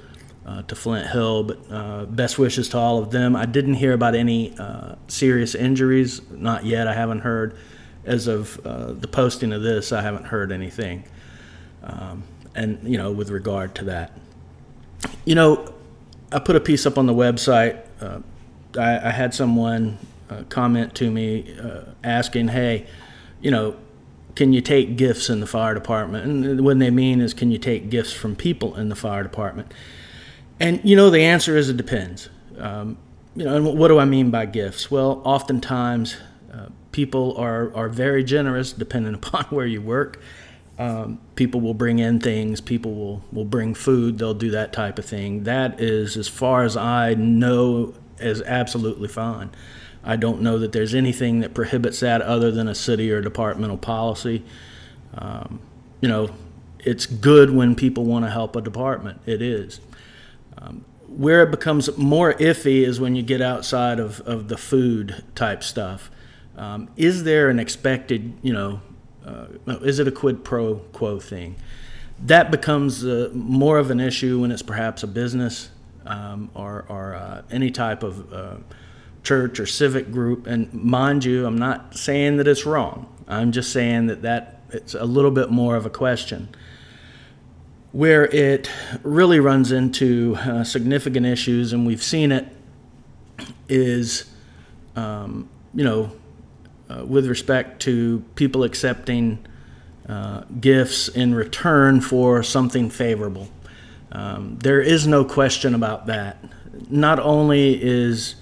uh, 0.45 0.63
to 0.63 0.75
Flint 0.75 1.07
Hill. 1.07 1.43
But 1.43 1.59
uh, 1.69 2.05
best 2.05 2.39
wishes 2.39 2.69
to 2.69 2.77
all 2.77 2.99
of 2.99 3.11
them. 3.11 3.35
I 3.35 3.45
didn't 3.45 3.75
hear 3.75 3.93
about 3.93 4.15
any 4.15 4.57
uh, 4.57 4.95
serious 5.07 5.55
injuries, 5.55 6.21
not 6.31 6.65
yet. 6.65 6.87
I 6.87 6.93
haven't 6.93 7.19
heard. 7.19 7.57
As 8.05 8.27
of 8.27 8.63
the 8.63 9.09
posting 9.11 9.51
of 9.53 9.61
this, 9.61 9.91
I 9.91 10.01
haven't 10.01 10.25
heard 10.25 10.51
anything. 10.51 11.03
Um, 11.83 12.23
and 12.55 12.79
you 12.81 12.97
know, 12.97 13.11
with 13.11 13.29
regard 13.29 13.75
to 13.75 13.85
that, 13.85 14.17
you 15.25 15.35
know, 15.35 15.71
I 16.31 16.39
put 16.39 16.55
a 16.55 16.59
piece 16.59 16.87
up 16.87 16.97
on 16.97 17.05
the 17.05 17.13
website 17.13 17.83
I, 18.77 19.09
I 19.09 19.11
had 19.11 19.33
someone 19.33 19.97
uh, 20.29 20.43
comment 20.49 20.95
to 20.95 21.09
me 21.09 21.55
uh, 21.59 21.81
asking, 22.03 22.49
"Hey, 22.49 22.87
you 23.41 23.51
know, 23.51 23.75
can 24.35 24.53
you 24.53 24.61
take 24.61 24.95
gifts 24.95 25.29
in 25.29 25.39
the 25.39 25.47
fire 25.47 25.73
department?" 25.73 26.25
And 26.25 26.61
what 26.65 26.79
they 26.79 26.91
mean 26.91 27.21
is, 27.21 27.33
can 27.33 27.51
you 27.51 27.57
take 27.57 27.89
gifts 27.89 28.13
from 28.13 28.35
people 28.35 28.75
in 28.75 28.89
the 28.89 28.95
fire 28.95 29.23
department? 29.23 29.73
And 30.59 30.81
you 30.83 30.95
know, 30.95 31.09
the 31.09 31.21
answer 31.21 31.57
is 31.57 31.69
it 31.69 31.77
depends. 31.77 32.29
Um, 32.57 32.97
you 33.35 33.45
know, 33.45 33.55
and 33.55 33.77
what 33.77 33.87
do 33.87 33.99
I 33.99 34.05
mean 34.05 34.31
by 34.31 34.45
gifts? 34.45 34.91
Well, 34.91 35.21
oftentimes 35.23 36.17
uh, 36.53 36.67
people 36.91 37.35
are 37.37 37.73
are 37.75 37.89
very 37.89 38.23
generous, 38.23 38.73
depending 38.73 39.13
upon 39.21 39.45
where 39.45 39.65
you 39.65 39.81
work. 39.81 40.21
Um, 40.77 41.19
people 41.35 41.59
will 41.59 41.73
bring 41.73 41.99
in 41.99 42.19
things. 42.19 42.61
People 42.61 42.93
will 42.93 43.21
will 43.31 43.45
bring 43.45 43.73
food. 43.73 44.17
They'll 44.17 44.33
do 44.33 44.51
that 44.51 44.73
type 44.73 44.99
of 44.99 45.05
thing. 45.05 45.43
That 45.43 45.79
is, 45.81 46.15
as 46.17 46.27
far 46.27 46.63
as 46.63 46.77
I 46.77 47.15
know 47.15 47.93
is 48.19 48.41
absolutely 48.41 49.07
fine. 49.07 49.51
I 50.03 50.15
don't 50.15 50.41
know 50.41 50.57
that 50.59 50.71
there's 50.71 50.95
anything 50.95 51.41
that 51.41 51.53
prohibits 51.53 51.99
that 51.99 52.21
other 52.21 52.51
than 52.51 52.67
a 52.67 52.75
city 52.75 53.11
or 53.11 53.21
departmental 53.21 53.77
policy. 53.77 54.43
Um, 55.13 55.59
you 56.01 56.07
know, 56.07 56.29
it's 56.79 57.05
good 57.05 57.51
when 57.51 57.75
people 57.75 58.05
want 58.05 58.25
to 58.25 58.31
help 58.31 58.55
a 58.55 58.61
department. 58.61 59.21
It 59.25 59.41
is. 59.41 59.81
Um, 60.57 60.85
where 61.07 61.43
it 61.43 61.51
becomes 61.51 61.95
more 61.97 62.33
iffy 62.35 62.85
is 62.85 62.99
when 62.99 63.15
you 63.15 63.23
get 63.23 63.41
outside 63.41 63.99
of, 63.99 64.21
of 64.21 64.47
the 64.47 64.57
food 64.57 65.23
type 65.35 65.63
stuff. 65.63 66.09
Um, 66.55 66.89
is 66.95 67.23
there 67.23 67.49
an 67.49 67.59
expected, 67.59 68.33
you 68.41 68.53
know, 68.53 68.81
uh, 69.25 69.47
is 69.81 69.99
it 69.99 70.07
a 70.07 70.11
quid 70.11 70.43
pro 70.43 70.75
quo 70.75 71.19
thing? 71.19 71.55
That 72.21 72.51
becomes 72.51 73.05
uh, 73.05 73.29
more 73.33 73.77
of 73.79 73.91
an 73.91 73.99
issue 73.99 74.41
when 74.41 74.51
it's 74.51 74.61
perhaps 74.61 75.03
a 75.03 75.07
business 75.07 75.69
um, 76.05 76.49
or, 76.53 76.85
or 76.89 77.15
uh, 77.15 77.41
any 77.51 77.71
type 77.71 78.03
of 78.03 78.33
uh, 78.33 78.55
church 79.23 79.59
or 79.59 79.65
civic 79.65 80.11
group. 80.11 80.47
And 80.47 80.73
mind 80.73 81.25
you, 81.25 81.45
I'm 81.45 81.57
not 81.57 81.95
saying 81.95 82.37
that 82.37 82.47
it's 82.47 82.65
wrong. 82.65 83.07
I'm 83.27 83.51
just 83.51 83.71
saying 83.71 84.07
that, 84.07 84.21
that 84.23 84.61
it's 84.69 84.93
a 84.93 85.05
little 85.05 85.31
bit 85.31 85.49
more 85.49 85.75
of 85.75 85.85
a 85.85 85.89
question. 85.89 86.49
Where 87.91 88.25
it 88.25 88.69
really 89.03 89.39
runs 89.39 89.71
into 89.71 90.35
uh, 90.39 90.63
significant 90.63 91.25
issues, 91.25 91.73
and 91.73 91.87
we've 91.87 92.03
seen 92.03 92.31
it, 92.31 92.47
is, 93.67 94.29
um, 94.95 95.49
you 95.73 95.83
know, 95.83 96.11
uh, 96.89 97.05
with 97.05 97.27
respect 97.27 97.81
to 97.83 98.23
people 98.35 98.63
accepting 98.63 99.45
uh, 100.07 100.41
gifts 100.59 101.07
in 101.07 101.35
return 101.35 102.01
for 102.01 102.41
something 102.41 102.89
favorable. 102.89 103.47
Um, 104.11 104.57
there 104.59 104.81
is 104.81 105.07
no 105.07 105.23
question 105.23 105.75
about 105.75 106.07
that. 106.07 106.43
Not 106.89 107.19
only 107.19 107.81
is 107.81 108.35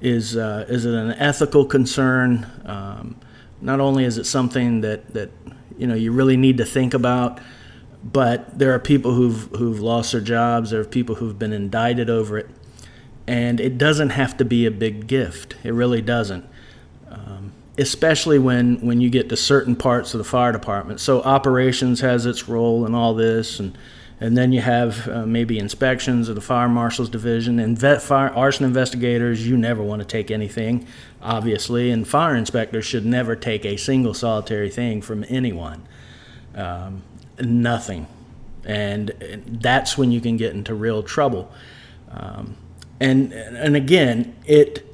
is 0.00 0.36
uh, 0.36 0.66
is 0.68 0.84
it 0.84 0.94
an 0.94 1.12
ethical 1.12 1.64
concern, 1.64 2.46
um, 2.64 3.16
not 3.60 3.80
only 3.80 4.04
is 4.04 4.18
it 4.18 4.24
something 4.24 4.82
that, 4.82 5.12
that 5.14 5.30
you 5.76 5.86
know 5.86 5.94
you 5.94 6.12
really 6.12 6.36
need 6.36 6.58
to 6.58 6.64
think 6.64 6.94
about, 6.94 7.40
but 8.04 8.58
there 8.58 8.72
are 8.72 8.78
people 8.78 9.12
who've 9.14 9.48
who've 9.56 9.80
lost 9.80 10.12
their 10.12 10.20
jobs. 10.20 10.70
There 10.70 10.80
are 10.80 10.84
people 10.84 11.16
who've 11.16 11.38
been 11.38 11.52
indicted 11.52 12.10
over 12.10 12.38
it, 12.38 12.48
and 13.26 13.60
it 13.60 13.78
doesn't 13.78 14.10
have 14.10 14.36
to 14.36 14.44
be 14.44 14.66
a 14.66 14.70
big 14.70 15.06
gift. 15.06 15.56
It 15.64 15.72
really 15.72 16.02
doesn't. 16.02 16.48
Um, 17.10 17.52
especially 17.78 18.38
when, 18.38 18.80
when 18.80 19.00
you 19.00 19.08
get 19.08 19.28
to 19.28 19.36
certain 19.36 19.76
parts 19.76 20.12
of 20.12 20.18
the 20.18 20.24
fire 20.24 20.50
department. 20.50 21.00
So 21.00 21.22
operations 21.22 22.00
has 22.00 22.26
its 22.26 22.48
role 22.48 22.84
in 22.84 22.94
all 22.94 23.14
this, 23.14 23.60
and 23.60 23.78
and 24.20 24.36
then 24.36 24.52
you 24.52 24.60
have 24.60 25.08
uh, 25.08 25.26
maybe 25.26 25.58
inspections 25.58 26.28
of 26.28 26.34
the 26.34 26.40
fire 26.40 26.68
marshal's 26.68 27.08
division 27.08 27.60
and 27.60 27.78
vet 27.78 28.02
fire 28.02 28.30
arson 28.30 28.64
investigators. 28.64 29.46
You 29.46 29.56
never 29.56 29.82
want 29.82 30.00
to 30.00 30.06
take 30.06 30.30
anything, 30.30 30.86
obviously, 31.22 31.90
and 31.90 32.06
fire 32.06 32.34
inspectors 32.34 32.84
should 32.84 33.06
never 33.06 33.36
take 33.36 33.64
a 33.64 33.76
single 33.76 34.14
solitary 34.14 34.70
thing 34.70 35.02
from 35.02 35.24
anyone. 35.28 35.86
Um, 36.54 37.02
nothing, 37.38 38.08
and 38.64 39.12
that's 39.46 39.96
when 39.96 40.10
you 40.10 40.20
can 40.20 40.36
get 40.36 40.52
into 40.52 40.74
real 40.74 41.04
trouble. 41.04 41.52
Um, 42.10 42.56
and 42.98 43.32
and 43.32 43.76
again, 43.76 44.34
it 44.46 44.84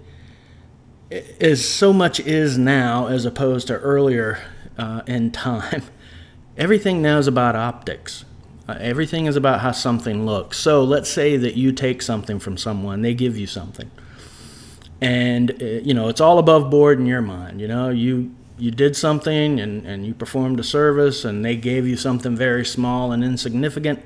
is 1.11 1.66
so 1.66 1.95
much 1.95 2.21
is 2.21 2.59
now 2.59 3.07
as 3.07 3.25
opposed 3.25 3.69
to 3.69 3.78
earlier 3.78 4.43
uh, 4.76 5.00
in 5.07 5.31
time. 5.31 5.83
Everything 6.59 7.00
now 7.00 7.19
is 7.19 7.26
about 7.26 7.57
optics. 7.57 8.26
Uh, 8.68 8.76
everything 8.80 9.26
is 9.26 9.37
about 9.37 9.61
how 9.61 9.73
something 9.73 10.25
looks. 10.25 10.59
So 10.59 10.83
let's 10.85 11.11
say 11.11 11.37
that 11.37 11.56
you 11.56 11.73
take 11.73 12.00
something 12.00 12.38
from 12.38 12.56
someone, 12.56 13.02
they 13.02 13.14
give 13.14 13.37
you 13.37 13.47
something, 13.47 13.90
and 15.00 15.50
uh, 15.62 15.64
you 15.64 15.92
know 15.92 16.09
it's 16.09 16.21
all 16.21 16.38
above 16.38 16.71
board 16.71 16.99
in 16.99 17.06
your 17.06 17.23
mind. 17.23 17.61
You 17.61 17.68
know 17.68 17.90
you 17.90 18.35
you 18.56 18.71
did 18.71 18.97
something 18.97 19.61
and, 19.61 19.85
and 19.85 20.06
you 20.06 20.14
performed 20.14 20.61
a 20.61 20.64
service, 20.64 21.25
and 21.25 21.44
they 21.44 21.56
gave 21.56 21.87
you 21.87 21.97
something 21.97 22.37
very 22.37 22.64
small 22.64 23.12
and 23.12 23.23
insignificant, 23.23 24.02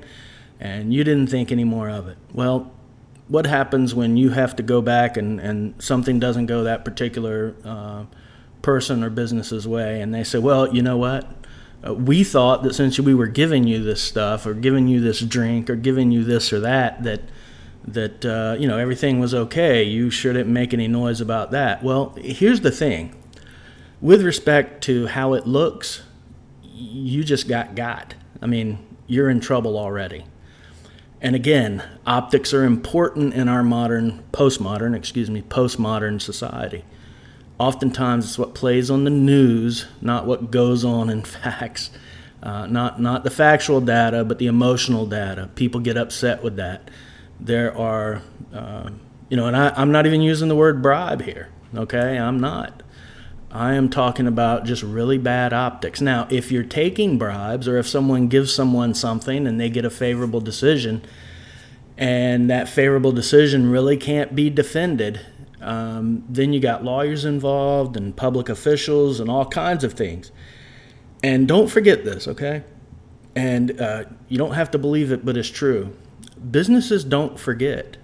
and 0.59 0.93
you 0.93 1.03
didn't 1.03 1.27
think 1.27 1.51
any 1.51 1.63
more 1.63 1.89
of 1.89 2.07
it. 2.07 2.17
Well, 2.33 2.71
what 3.29 3.45
happens 3.45 3.93
when 3.93 4.17
you 4.17 4.31
have 4.31 4.55
to 4.55 4.63
go 4.63 4.81
back 4.81 5.15
and, 5.15 5.39
and 5.39 5.81
something 5.81 6.19
doesn't 6.19 6.47
go 6.47 6.63
that 6.63 6.83
particular 6.83 7.55
uh, 7.63 8.03
person 8.61 9.03
or 9.03 9.09
business's 9.09 9.67
way 9.67 10.01
and 10.01 10.13
they 10.13 10.23
say 10.23 10.39
well 10.39 10.73
you 10.75 10.81
know 10.81 10.97
what 10.97 11.25
uh, 11.85 11.93
we 11.93 12.23
thought 12.23 12.63
that 12.63 12.73
since 12.73 12.99
we 12.99 13.13
were 13.13 13.27
giving 13.27 13.65
you 13.65 13.83
this 13.83 14.01
stuff 14.01 14.45
or 14.45 14.53
giving 14.53 14.87
you 14.87 14.99
this 14.99 15.19
drink 15.21 15.69
or 15.69 15.75
giving 15.75 16.11
you 16.11 16.23
this 16.23 16.51
or 16.51 16.59
that 16.59 17.03
that 17.03 17.21
that 17.87 18.25
uh, 18.25 18.55
you 18.59 18.67
know 18.67 18.77
everything 18.77 19.19
was 19.19 19.33
okay 19.33 19.83
you 19.83 20.09
shouldn't 20.09 20.49
make 20.49 20.73
any 20.73 20.87
noise 20.87 21.21
about 21.21 21.51
that. 21.51 21.83
Well 21.83 22.15
here's 22.17 22.61
the 22.61 22.71
thing. 22.71 23.15
With 24.01 24.21
respect 24.21 24.83
to 24.85 25.07
how 25.07 25.33
it 25.33 25.47
looks 25.47 26.03
you 26.61 27.25
just 27.25 27.49
got 27.49 27.75
got 27.75 28.15
i 28.41 28.45
mean 28.45 28.79
you're 29.09 29.29
in 29.29 29.41
trouble 29.41 29.77
already. 29.77 30.23
And 31.21 31.35
again, 31.35 31.83
optics 32.05 32.53
are 32.53 32.63
important 32.63 33.33
in 33.33 33.49
our 33.49 33.63
modern, 33.63 34.23
postmodern, 34.31 34.95
excuse 34.95 35.29
me, 35.29 35.41
postmodern 35.41 36.21
society. 36.21 36.85
Oftentimes, 37.59 38.25
it's 38.25 38.39
what 38.39 38.55
plays 38.55 38.89
on 38.89 39.03
the 39.03 39.09
news, 39.09 39.85
not 40.01 40.25
what 40.25 40.49
goes 40.49 40.85
on 40.85 41.09
in 41.09 41.23
facts. 41.23 41.91
Uh, 42.41 42.65
not 42.67 43.01
not 43.01 43.25
the 43.25 43.29
factual 43.29 43.81
data, 43.81 44.23
but 44.23 44.39
the 44.39 44.47
emotional 44.47 45.05
data. 45.05 45.49
People 45.55 45.81
get 45.81 45.97
upset 45.97 46.41
with 46.41 46.55
that. 46.55 46.89
There 47.37 47.77
are, 47.77 48.21
uh, 48.53 48.91
you 49.29 49.35
know, 49.35 49.47
and 49.47 49.57
I, 49.57 49.73
I'm 49.75 49.91
not 49.91 50.05
even 50.05 50.21
using 50.21 50.47
the 50.47 50.55
word 50.55 50.81
bribe 50.81 51.21
here. 51.21 51.49
Okay, 51.75 52.17
I'm 52.17 52.39
not. 52.39 52.81
I 53.51 53.73
am 53.73 53.89
talking 53.89 54.27
about 54.27 54.65
just 54.65 54.83
really 54.83 55.17
bad 55.17 55.53
optics. 55.53 56.01
Now, 56.01 56.27
if 56.29 56.51
you're 56.51 56.63
taking 56.63 57.17
bribes 57.17 57.67
or 57.67 57.77
if 57.77 57.87
someone 57.87 58.27
gives 58.27 58.53
someone 58.53 58.93
something 58.93 59.47
and 59.47 59.59
they 59.59 59.69
get 59.69 59.85
a 59.85 59.89
favorable 59.89 60.39
decision, 60.39 61.03
and 61.97 62.49
that 62.49 62.69
favorable 62.69 63.11
decision 63.11 63.69
really 63.69 63.97
can't 63.97 64.35
be 64.35 64.49
defended, 64.49 65.21
um, 65.61 66.23
then 66.29 66.53
you 66.53 66.59
got 66.59 66.83
lawyers 66.83 67.25
involved 67.25 67.97
and 67.97 68.15
public 68.15 68.49
officials 68.49 69.19
and 69.19 69.29
all 69.29 69.45
kinds 69.45 69.83
of 69.83 69.93
things. 69.93 70.31
And 71.23 71.47
don't 71.47 71.67
forget 71.67 72.05
this, 72.05 72.27
okay? 72.27 72.63
And 73.35 73.79
uh, 73.79 74.05
you 74.27 74.37
don't 74.37 74.53
have 74.53 74.71
to 74.71 74.77
believe 74.77 75.11
it, 75.11 75.25
but 75.25 75.37
it's 75.37 75.49
true. 75.49 75.95
Businesses 76.51 77.03
don't 77.03 77.39
forget 77.39 77.97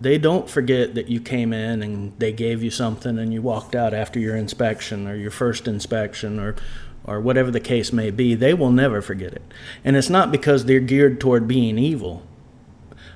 they 0.00 0.18
don't 0.18 0.48
forget 0.48 0.94
that 0.94 1.08
you 1.08 1.20
came 1.20 1.52
in 1.52 1.82
and 1.82 2.12
they 2.18 2.32
gave 2.32 2.62
you 2.62 2.70
something 2.70 3.18
and 3.18 3.32
you 3.32 3.40
walked 3.40 3.74
out 3.74 3.94
after 3.94 4.18
your 4.18 4.36
inspection 4.36 5.06
or 5.06 5.14
your 5.14 5.30
first 5.30 5.68
inspection 5.68 6.38
or 6.38 6.56
or 7.06 7.20
whatever 7.20 7.50
the 7.50 7.60
case 7.60 7.92
may 7.92 8.10
be 8.10 8.34
they 8.34 8.54
will 8.54 8.70
never 8.70 9.00
forget 9.00 9.32
it 9.32 9.42
and 9.84 9.96
it's 9.96 10.10
not 10.10 10.32
because 10.32 10.64
they're 10.64 10.80
geared 10.80 11.20
toward 11.20 11.46
being 11.46 11.78
evil 11.78 12.22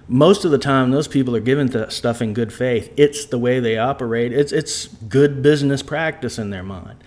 most 0.08 0.44
of 0.44 0.50
the 0.50 0.58
time 0.58 0.90
those 0.90 1.08
people 1.08 1.36
are 1.36 1.40
given 1.40 1.66
that 1.68 1.92
stuff 1.92 2.22
in 2.22 2.34
good 2.34 2.52
faith. 2.52 2.92
It's 2.96 3.26
the 3.26 3.38
way 3.38 3.60
they 3.60 3.78
operate. 3.78 4.32
It's 4.32 4.52
it's 4.52 4.88
good 4.88 5.42
business 5.42 5.82
practice 5.82 6.38
in 6.38 6.50
their 6.50 6.62
mind. 6.62 7.02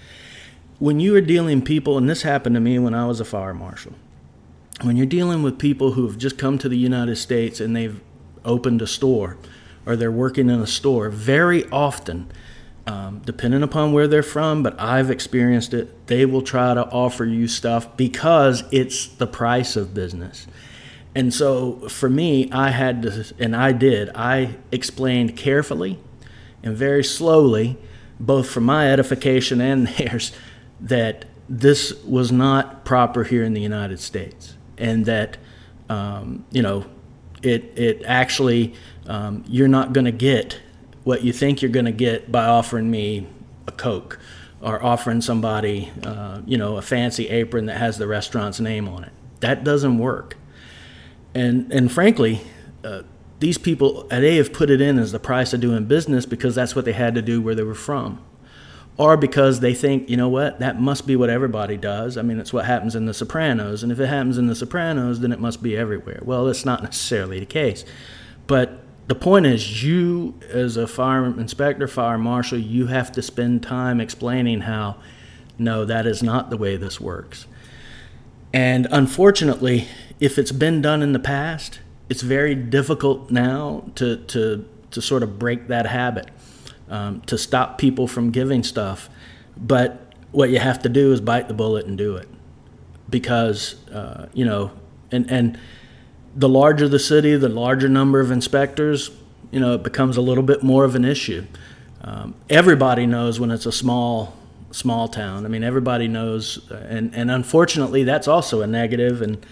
When 0.79 0.99
you 0.99 1.15
are 1.15 1.21
dealing 1.21 1.61
people 1.61 1.97
and 1.97 2.09
this 2.09 2.21
happened 2.21 2.55
to 2.55 2.59
me 2.59 2.79
when 2.79 2.93
I 2.93 3.05
was 3.05 3.19
a 3.19 3.25
fire 3.25 3.53
marshal 3.53 3.93
when 4.83 4.97
you're 4.97 5.05
dealing 5.05 5.43
with 5.43 5.59
people 5.59 5.91
who 5.91 6.07
have 6.07 6.17
just 6.17 6.37
come 6.37 6.57
to 6.57 6.69
the 6.69 6.77
United 6.77 7.15
States 7.15 7.59
and 7.59 7.75
they've 7.75 8.01
opened 8.43 8.81
a 8.81 8.87
store 8.87 9.37
or 9.85 9.95
they're 9.95 10.11
working 10.11 10.49
in 10.49 10.59
a 10.59 10.67
store, 10.67 11.09
very 11.09 11.69
often, 11.69 12.31
um, 12.87 13.21
depending 13.25 13.63
upon 13.63 13.93
where 13.93 14.07
they're 14.07 14.23
from, 14.23 14.63
but 14.63 14.79
I've 14.79 15.09
experienced 15.09 15.73
it, 15.73 16.07
they 16.07 16.25
will 16.25 16.41
try 16.41 16.73
to 16.73 16.85
offer 16.89 17.25
you 17.25 17.47
stuff 17.47 17.95
because 17.97 18.63
it's 18.71 19.07
the 19.07 19.27
price 19.27 19.75
of 19.75 19.93
business. 19.93 20.47
And 21.13 21.33
so 21.33 21.87
for 21.89 22.09
me, 22.09 22.49
I 22.51 22.69
had 22.69 23.01
to, 23.03 23.33
and 23.39 23.55
I 23.55 23.73
did, 23.73 24.09
I 24.15 24.55
explained 24.71 25.35
carefully 25.35 25.99
and 26.63 26.75
very 26.75 27.03
slowly, 27.03 27.77
both 28.19 28.49
for 28.49 28.61
my 28.61 28.91
edification 28.91 29.59
and 29.59 29.87
theirs, 29.97 30.31
that 30.79 31.25
this 31.49 31.93
was 32.03 32.31
not 32.31 32.85
proper 32.85 33.23
here 33.23 33.43
in 33.43 33.53
the 33.53 33.61
United 33.61 33.99
States. 33.99 34.55
And 34.77 35.05
that, 35.05 35.37
um, 35.89 36.45
you 36.49 36.61
know, 36.61 36.85
it, 37.43 37.77
it 37.77 38.03
actually 38.05 38.73
um, 39.07 39.43
you're 39.47 39.67
not 39.67 39.93
going 39.93 40.05
to 40.05 40.11
get 40.11 40.59
what 41.03 41.23
you 41.23 41.33
think 41.33 41.61
you're 41.61 41.71
going 41.71 41.85
to 41.85 41.91
get 41.91 42.31
by 42.31 42.45
offering 42.45 42.89
me 42.89 43.27
a 43.67 43.71
Coke 43.71 44.19
or 44.61 44.83
offering 44.83 45.21
somebody, 45.21 45.91
uh, 46.03 46.41
you 46.45 46.57
know, 46.57 46.77
a 46.77 46.81
fancy 46.81 47.27
apron 47.29 47.65
that 47.65 47.77
has 47.77 47.97
the 47.97 48.07
restaurant's 48.07 48.59
name 48.59 48.87
on 48.87 49.03
it. 49.03 49.11
That 49.39 49.63
doesn't 49.63 49.97
work. 49.97 50.37
And 51.33 51.71
and 51.71 51.91
frankly, 51.91 52.41
uh, 52.83 53.03
these 53.39 53.57
people 53.57 54.03
they 54.09 54.35
have 54.35 54.53
put 54.53 54.69
it 54.69 54.81
in 54.81 54.99
as 54.99 55.11
the 55.11 55.19
price 55.19 55.53
of 55.53 55.61
doing 55.61 55.85
business 55.85 56.25
because 56.25 56.55
that's 56.55 56.75
what 56.75 56.85
they 56.85 56.93
had 56.93 57.15
to 57.15 57.21
do 57.21 57.41
where 57.41 57.55
they 57.55 57.63
were 57.63 57.73
from, 57.73 58.23
or 58.97 59.17
because 59.17 59.59
they 59.59 59.73
think, 59.73 60.09
you 60.09 60.17
know 60.17 60.29
what, 60.29 60.59
that 60.59 60.79
must 60.79 61.07
be 61.07 61.15
what 61.15 61.29
everybody 61.29 61.77
does. 61.77 62.17
I 62.17 62.21
mean, 62.21 62.39
it's 62.39 62.53
what 62.53 62.65
happens 62.65 62.95
in 62.95 63.05
The 63.05 63.13
Sopranos, 63.13 63.83
and 63.83 63.91
if 63.91 63.99
it 63.99 64.07
happens 64.07 64.37
in 64.37 64.47
The 64.47 64.55
Sopranos, 64.55 65.21
then 65.21 65.31
it 65.31 65.39
must 65.39 65.63
be 65.63 65.75
everywhere. 65.75 66.19
Well, 66.23 66.45
that's 66.45 66.65
not 66.65 66.83
necessarily 66.83 67.39
the 67.39 67.45
case, 67.45 67.83
but 68.47 68.79
the 69.07 69.15
point 69.15 69.45
is 69.45 69.83
you 69.83 70.39
as 70.49 70.77
a 70.77 70.87
fire 70.87 71.25
inspector 71.25 71.85
fire 71.85 72.17
marshal 72.17 72.57
you 72.57 72.87
have 72.87 73.11
to 73.11 73.21
spend 73.21 73.61
time 73.61 73.99
explaining 73.99 74.61
how 74.61 74.95
no 75.57 75.83
that 75.83 76.05
is 76.05 76.23
not 76.23 76.49
the 76.49 76.55
way 76.55 76.77
this 76.77 77.01
works 77.01 77.45
and 78.53 78.87
unfortunately 78.89 79.85
if 80.21 80.37
it's 80.37 80.53
been 80.53 80.81
done 80.81 81.01
in 81.01 81.11
the 81.11 81.19
past 81.19 81.81
it's 82.09 82.21
very 82.21 82.55
difficult 82.55 83.29
now 83.29 83.83
to 83.95 84.15
to 84.15 84.65
to 84.91 85.01
sort 85.01 85.23
of 85.23 85.37
break 85.37 85.67
that 85.67 85.85
habit 85.85 86.29
um, 86.89 87.19
to 87.21 87.37
stop 87.37 87.77
people 87.77 88.07
from 88.07 88.31
giving 88.31 88.63
stuff 88.63 89.09
but 89.57 90.13
what 90.31 90.49
you 90.49 90.59
have 90.59 90.81
to 90.81 90.87
do 90.87 91.11
is 91.11 91.19
bite 91.19 91.49
the 91.49 91.53
bullet 91.53 91.85
and 91.85 91.97
do 91.97 92.15
it 92.15 92.29
because 93.09 93.85
uh, 93.89 94.27
you 94.33 94.45
know 94.45 94.71
and 95.11 95.29
and 95.29 95.57
the 96.35 96.49
larger 96.49 96.87
the 96.87 96.99
city, 96.99 97.35
the 97.35 97.49
larger 97.49 97.89
number 97.89 98.19
of 98.19 98.31
inspectors, 98.31 99.11
you 99.51 99.59
know, 99.59 99.73
it 99.73 99.83
becomes 99.83 100.17
a 100.17 100.21
little 100.21 100.43
bit 100.43 100.63
more 100.63 100.85
of 100.85 100.95
an 100.95 101.05
issue. 101.05 101.45
Um, 102.01 102.35
everybody 102.49 103.05
knows 103.05 103.39
when 103.39 103.51
it's 103.51 103.65
a 103.65 103.71
small 103.71 104.37
small 104.71 105.09
town. 105.09 105.45
I 105.45 105.49
mean, 105.49 105.63
everybody 105.63 106.07
knows, 106.07 106.69
and 106.71 107.13
and 107.13 107.29
unfortunately, 107.29 108.03
that's 108.03 108.27
also 108.27 108.61
a 108.61 108.67
negative, 108.67 109.21
and 109.21 109.45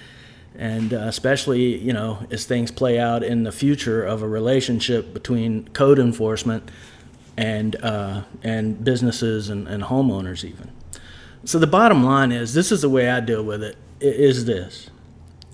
and 0.60 0.94
uh, 0.94 0.98
especially 0.98 1.78
you 1.78 1.94
know 1.94 2.20
as 2.30 2.46
things 2.46 2.70
play 2.70 3.00
out 3.00 3.24
in 3.24 3.44
the 3.44 3.52
future 3.52 4.04
of 4.04 4.22
a 4.22 4.28
relationship 4.28 5.14
between 5.14 5.68
code 5.70 5.98
enforcement 5.98 6.70
and 7.38 7.78
uh, 7.78 8.24
and 8.44 8.84
businesses 8.84 9.50
and, 9.50 9.68
and 9.68 9.84
homeowners 9.84 10.44
even. 10.44 10.70
So 11.46 11.58
the 11.58 11.68
bottom 11.68 12.04
line 12.04 12.34
is, 12.34 12.54
this 12.54 12.70
is 12.70 12.82
the 12.82 12.90
way 12.90 13.10
I 13.10 13.22
deal 13.22 13.42
with 13.42 13.64
it. 13.64 13.78
Is 14.02 14.46
this 14.46 14.90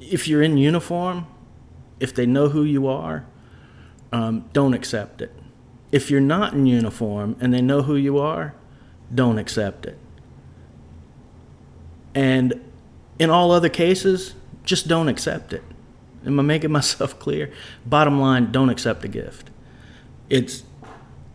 if 0.01 0.27
you're 0.27 0.41
in 0.41 0.57
uniform, 0.57 1.27
if 1.99 2.13
they 2.13 2.25
know 2.25 2.49
who 2.49 2.63
you 2.63 2.87
are, 2.87 3.25
um, 4.11 4.45
don't 4.53 4.73
accept 4.73 5.21
it. 5.21 5.31
If 5.91 6.09
you're 6.09 6.21
not 6.21 6.53
in 6.53 6.65
uniform 6.65 7.35
and 7.39 7.53
they 7.53 7.61
know 7.61 7.83
who 7.83 7.95
you 7.95 8.17
are, 8.17 8.55
don't 9.13 9.37
accept 9.37 9.85
it. 9.85 9.97
And 12.15 12.59
in 13.19 13.29
all 13.29 13.51
other 13.51 13.69
cases, 13.69 14.33
just 14.65 14.87
don't 14.87 15.07
accept 15.07 15.53
it. 15.53 15.63
Am 16.25 16.39
I 16.39 16.43
making 16.43 16.71
myself 16.79 17.19
clear? 17.19 17.51
Bottom 17.85 18.19
line, 18.19 18.51
don't 18.51 18.69
accept 18.69 19.03
a 19.03 19.07
gift. 19.07 19.49
It's 20.29 20.63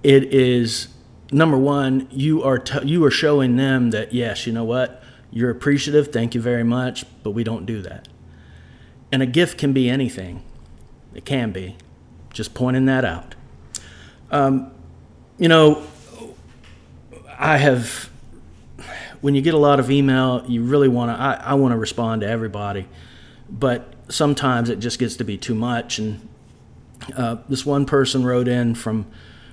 it 0.02 0.32
is 0.32 0.88
number 1.30 1.56
one. 1.56 2.08
You 2.10 2.42
are 2.42 2.58
t- 2.58 2.86
you 2.86 3.04
are 3.04 3.10
showing 3.10 3.56
them 3.56 3.90
that 3.90 4.12
yes, 4.12 4.46
you 4.46 4.52
know 4.52 4.64
what, 4.64 5.02
you're 5.30 5.50
appreciative. 5.50 6.12
Thank 6.12 6.34
you 6.34 6.40
very 6.40 6.64
much, 6.64 7.04
but 7.22 7.30
we 7.30 7.44
don't 7.44 7.66
do 7.66 7.82
that. 7.82 8.08
And 9.12 9.22
a 9.22 9.26
gift 9.26 9.58
can 9.58 9.72
be 9.72 9.88
anything. 9.88 10.42
It 11.14 11.24
can 11.24 11.52
be. 11.52 11.76
Just 12.32 12.54
pointing 12.54 12.86
that 12.86 13.04
out. 13.04 13.34
Um, 14.30 14.70
you 15.38 15.48
know, 15.48 15.84
I 17.38 17.56
have 17.56 18.10
when 19.20 19.34
you 19.34 19.42
get 19.42 19.54
a 19.54 19.58
lot 19.58 19.80
of 19.80 19.90
email, 19.90 20.44
you 20.46 20.62
really 20.62 20.88
want 20.88 21.10
to. 21.10 21.20
I, 21.20 21.34
I 21.34 21.54
want 21.54 21.72
to 21.72 21.78
respond 21.78 22.22
to 22.22 22.28
everybody, 22.28 22.86
but 23.50 23.94
sometimes 24.08 24.68
it 24.68 24.78
just 24.78 24.98
gets 24.98 25.16
to 25.16 25.24
be 25.24 25.36
too 25.36 25.54
much. 25.54 25.98
And 25.98 26.28
uh, 27.16 27.36
this 27.48 27.66
one 27.66 27.86
person 27.86 28.24
wrote 28.24 28.48
in 28.48 28.74
from 28.74 29.06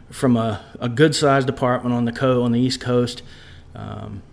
from 0.09 0.37
a, 0.37 0.63
a 0.79 0.87
good 0.87 1.13
sized 1.13 1.47
department 1.47 1.93
on 1.93 2.05
the 2.05 2.11
co 2.11 2.43
on 2.43 2.51
the 2.51 2.59
East 2.59 2.79
Coast. 2.79 3.23
Um, 3.75 4.23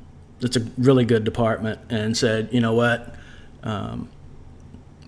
it's 0.41 0.57
a 0.57 0.67
really 0.79 1.05
good 1.05 1.25
department, 1.25 1.81
and 1.91 2.17
said, 2.17 2.49
you 2.53 2.61
know 2.61 2.75
what, 2.75 3.15
um, 3.63 4.09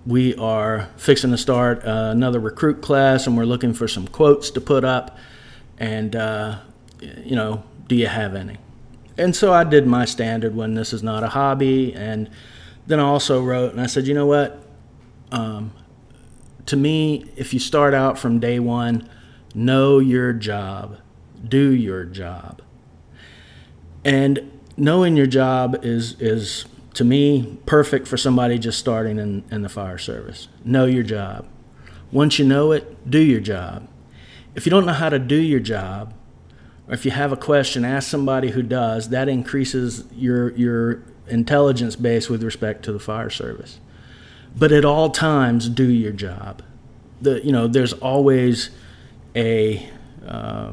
we 0.07 0.35
are 0.37 0.89
fixing 0.97 1.31
to 1.33 1.39
start 1.39 1.85
uh, 1.85 2.11
another 2.13 2.41
recruit 2.41 2.81
class, 2.81 3.27
and 3.27 3.37
we're 3.37 3.45
looking 3.45 3.75
for 3.75 3.87
some 3.87 4.07
quotes 4.09 4.51
to 4.51 4.61
put 4.61 4.85
up. 4.85 5.19
And 5.79 6.17
uh, 6.17 6.59
you 7.01 7.37
know, 7.37 7.63
do 7.87 7.97
you 7.97 8.07
have 8.07 8.35
any? 8.35 8.57
And 9.19 9.35
so 9.35 9.53
I 9.53 9.65
did 9.65 9.87
my 9.87 10.05
standard 10.05 10.55
when 10.55 10.75
this 10.75 10.93
is 10.93 11.03
not 11.03 11.23
a 11.23 11.29
hobby, 11.29 11.95
and 11.95 12.31
then 12.87 13.01
I 13.01 13.05
also 13.05 13.43
wrote 13.43 13.73
and 13.73 13.81
I 13.81 13.87
said, 13.87 14.07
you 14.07 14.15
know 14.15 14.27
what, 14.27 14.63
um, 15.33 15.73
to 16.67 16.77
me, 16.77 17.31
if 17.37 17.55
you 17.55 17.61
start 17.61 17.95
out 17.95 18.19
from 18.19 18.41
day 18.41 18.59
one, 18.59 19.09
know 19.55 19.99
your 19.99 20.33
job, 20.33 20.99
do 21.47 21.73
your 21.73 22.05
job. 22.05 22.63
And 24.05 24.61
knowing 24.77 25.17
your 25.17 25.27
job 25.27 25.85
is, 25.85 26.21
is 26.21 26.67
to 26.95 27.05
me, 27.05 27.59
perfect 27.67 28.09
for 28.09 28.17
somebody 28.17 28.59
just 28.59 28.79
starting 28.79 29.19
in, 29.19 29.45
in 29.51 29.63
the 29.63 29.69
fire 29.69 29.99
service. 29.99 30.49
Know 30.65 30.87
your 30.87 31.03
job. 31.03 31.47
Once 32.13 32.39
you 32.39 32.45
know 32.45 32.73
it, 32.73 33.11
do 33.11 33.19
your 33.19 33.41
job. 33.41 33.89
If 34.55 34.65
you 34.65 34.71
don't 34.71 34.87
know 34.87 34.93
how 34.93 35.09
to 35.09 35.19
do 35.19 35.37
your 35.37 35.61
job, 35.61 36.15
or 36.89 36.95
if 36.95 37.05
you 37.05 37.11
have 37.11 37.33
a 37.33 37.37
question, 37.37 37.85
ask 37.85 38.09
somebody 38.09 38.51
who 38.51 38.63
does. 38.63 39.09
That 39.11 39.29
increases 39.29 40.05
your, 40.13 40.53
your 40.53 41.03
intelligence 41.29 41.97
base 41.97 42.29
with 42.29 42.43
respect 42.43 42.85
to 42.85 42.93
the 42.93 43.01
fire 43.01 43.31
service 43.31 43.81
but 44.57 44.73
at 44.73 44.85
all 44.85 45.11
times 45.11 45.69
do 45.69 45.89
your 45.89 46.13
job. 46.13 46.63
The 47.21 47.45
you 47.45 47.53
know 47.53 47.69
there's 47.69 47.93
always 47.93 48.71
a 49.35 49.89
uh, 50.27 50.73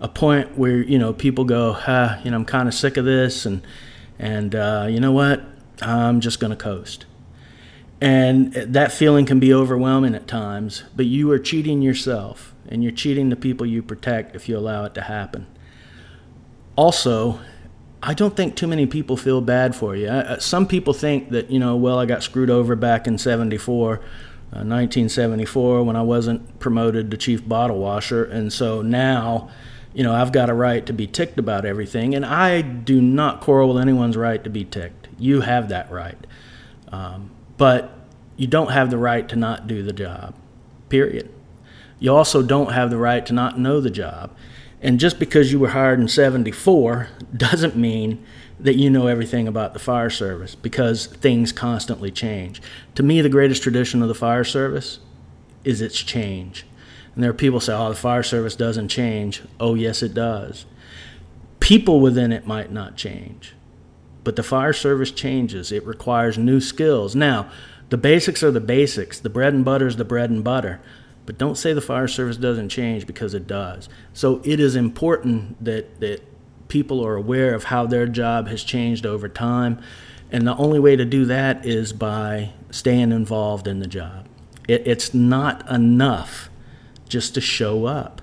a 0.00 0.08
point 0.08 0.58
where 0.58 0.82
you 0.82 0.98
know 0.98 1.12
people 1.12 1.44
go, 1.44 1.76
ah, 1.86 2.20
you 2.24 2.30
know 2.30 2.36
I'm 2.36 2.44
kind 2.44 2.68
of 2.68 2.74
sick 2.74 2.96
of 2.96 3.04
this, 3.04 3.46
and 3.46 3.62
and 4.18 4.54
uh, 4.54 4.86
you 4.90 5.00
know 5.00 5.12
what, 5.12 5.42
I'm 5.80 6.20
just 6.20 6.40
going 6.40 6.50
to 6.50 6.56
coast. 6.56 7.06
And 8.00 8.52
that 8.52 8.92
feeling 8.92 9.24
can 9.24 9.40
be 9.40 9.54
overwhelming 9.54 10.14
at 10.14 10.26
times, 10.26 10.82
but 10.94 11.06
you 11.06 11.30
are 11.30 11.38
cheating 11.38 11.80
yourself 11.80 12.52
and 12.68 12.82
you're 12.82 12.92
cheating 12.92 13.30
the 13.30 13.36
people 13.36 13.64
you 13.64 13.82
protect 13.82 14.36
if 14.36 14.46
you 14.46 14.58
allow 14.58 14.84
it 14.84 14.94
to 14.94 15.02
happen. 15.02 15.46
Also, 16.76 17.38
I 18.06 18.12
don't 18.12 18.36
think 18.36 18.54
too 18.54 18.66
many 18.66 18.84
people 18.84 19.16
feel 19.16 19.40
bad 19.40 19.74
for 19.74 19.96
you. 19.96 20.08
Uh, 20.08 20.38
some 20.38 20.66
people 20.66 20.92
think 20.92 21.30
that, 21.30 21.50
you 21.50 21.58
know, 21.58 21.74
well, 21.74 21.98
I 21.98 22.04
got 22.04 22.22
screwed 22.22 22.50
over 22.50 22.76
back 22.76 23.06
in 23.06 23.16
74, 23.16 23.94
uh, 23.94 24.60
1974, 24.60 25.82
when 25.82 25.96
I 25.96 26.02
wasn't 26.02 26.58
promoted 26.58 27.10
to 27.10 27.16
chief 27.16 27.48
bottle 27.48 27.78
washer. 27.78 28.22
And 28.22 28.52
so 28.52 28.82
now, 28.82 29.48
you 29.94 30.04
know, 30.04 30.12
I've 30.12 30.32
got 30.32 30.50
a 30.50 30.54
right 30.54 30.84
to 30.84 30.92
be 30.92 31.06
ticked 31.06 31.38
about 31.38 31.64
everything. 31.64 32.14
And 32.14 32.26
I 32.26 32.60
do 32.60 33.00
not 33.00 33.40
quarrel 33.40 33.72
with 33.72 33.80
anyone's 33.80 34.18
right 34.18 34.44
to 34.44 34.50
be 34.50 34.66
ticked. 34.66 35.08
You 35.18 35.40
have 35.40 35.70
that 35.70 35.90
right. 35.90 36.18
Um, 36.88 37.30
but 37.56 37.98
you 38.36 38.46
don't 38.46 38.70
have 38.70 38.90
the 38.90 38.98
right 38.98 39.26
to 39.30 39.36
not 39.36 39.66
do 39.66 39.82
the 39.82 39.94
job, 39.94 40.34
period. 40.90 41.32
You 41.98 42.14
also 42.14 42.42
don't 42.42 42.72
have 42.72 42.90
the 42.90 42.98
right 42.98 43.24
to 43.24 43.32
not 43.32 43.58
know 43.58 43.80
the 43.80 43.90
job. 43.90 44.30
And 44.84 45.00
just 45.00 45.18
because 45.18 45.50
you 45.50 45.58
were 45.58 45.68
hired 45.68 45.98
in 45.98 46.08
74 46.08 47.08
doesn't 47.34 47.74
mean 47.74 48.22
that 48.60 48.76
you 48.76 48.90
know 48.90 49.06
everything 49.06 49.48
about 49.48 49.72
the 49.72 49.78
fire 49.78 50.10
service 50.10 50.54
because 50.54 51.06
things 51.06 51.52
constantly 51.52 52.10
change. 52.10 52.60
To 52.96 53.02
me, 53.02 53.22
the 53.22 53.30
greatest 53.30 53.62
tradition 53.62 54.02
of 54.02 54.08
the 54.08 54.14
fire 54.14 54.44
service 54.44 55.00
is 55.64 55.80
its 55.80 55.98
change. 56.02 56.66
And 57.14 57.24
there 57.24 57.30
are 57.30 57.34
people 57.34 57.60
say, 57.60 57.72
oh, 57.72 57.88
the 57.88 57.94
fire 57.94 58.22
service 58.22 58.54
doesn't 58.56 58.88
change. 58.88 59.42
Oh, 59.58 59.74
yes, 59.74 60.02
it 60.02 60.12
does. 60.12 60.66
People 61.60 62.00
within 62.00 62.30
it 62.30 62.46
might 62.46 62.70
not 62.70 62.94
change, 62.94 63.54
but 64.22 64.36
the 64.36 64.42
fire 64.42 64.74
service 64.74 65.10
changes. 65.10 65.72
It 65.72 65.86
requires 65.86 66.36
new 66.36 66.60
skills. 66.60 67.16
Now, 67.16 67.50
the 67.88 67.96
basics 67.96 68.42
are 68.42 68.50
the 68.50 68.60
basics. 68.60 69.18
The 69.18 69.30
bread 69.30 69.54
and 69.54 69.64
butter 69.64 69.86
is 69.86 69.96
the 69.96 70.04
bread 70.04 70.28
and 70.28 70.44
butter. 70.44 70.82
But 71.26 71.38
don't 71.38 71.56
say 71.56 71.72
the 71.72 71.80
fire 71.80 72.08
service 72.08 72.36
doesn't 72.36 72.68
change 72.68 73.06
because 73.06 73.34
it 73.34 73.46
does. 73.46 73.88
So 74.12 74.40
it 74.44 74.60
is 74.60 74.76
important 74.76 75.62
that, 75.64 76.00
that 76.00 76.22
people 76.68 77.04
are 77.04 77.14
aware 77.14 77.54
of 77.54 77.64
how 77.64 77.86
their 77.86 78.06
job 78.06 78.48
has 78.48 78.62
changed 78.62 79.06
over 79.06 79.28
time. 79.28 79.80
And 80.30 80.46
the 80.46 80.56
only 80.56 80.80
way 80.80 80.96
to 80.96 81.04
do 81.04 81.24
that 81.26 81.64
is 81.64 81.92
by 81.92 82.50
staying 82.70 83.12
involved 83.12 83.66
in 83.66 83.78
the 83.80 83.86
job. 83.86 84.26
It, 84.68 84.86
it's 84.86 85.14
not 85.14 85.68
enough 85.70 86.50
just 87.08 87.34
to 87.34 87.40
show 87.40 87.86
up. 87.86 88.20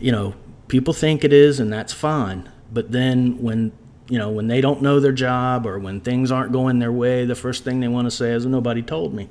You 0.00 0.12
know, 0.12 0.34
people 0.68 0.94
think 0.94 1.24
it 1.24 1.32
is, 1.32 1.60
and 1.60 1.72
that's 1.72 1.92
fine. 1.92 2.50
But 2.72 2.92
then 2.92 3.42
when 3.42 3.72
you 4.08 4.18
know 4.18 4.30
when 4.30 4.48
they 4.48 4.60
don't 4.60 4.82
know 4.82 5.00
their 5.00 5.12
job 5.12 5.66
or 5.66 5.78
when 5.78 6.00
things 6.00 6.30
aren't 6.30 6.52
going 6.52 6.78
their 6.78 6.92
way, 6.92 7.24
the 7.24 7.34
first 7.34 7.64
thing 7.64 7.80
they 7.80 7.88
want 7.88 8.06
to 8.06 8.10
say 8.10 8.32
is, 8.32 8.46
"Nobody 8.46 8.82
told 8.82 9.14
me." 9.14 9.28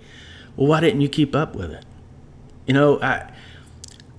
Well, 0.56 0.68
why 0.68 0.80
didn't 0.80 1.02
you 1.02 1.10
keep 1.10 1.36
up 1.36 1.56
with 1.56 1.72
it? 1.72 1.86
You 2.66 2.74
know, 2.74 3.02
I 3.02 3.32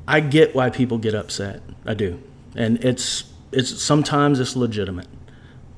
I 0.07 0.20
get 0.20 0.55
why 0.55 0.70
people 0.70 0.98
get 0.98 1.14
upset. 1.14 1.62
I 1.87 1.94
do. 1.94 2.22
And 2.55 2.83
it's 2.85 3.24
it's 3.50 3.83
sometimes 3.83 4.40
it's 4.40 4.57
legitimate. 4.57 5.09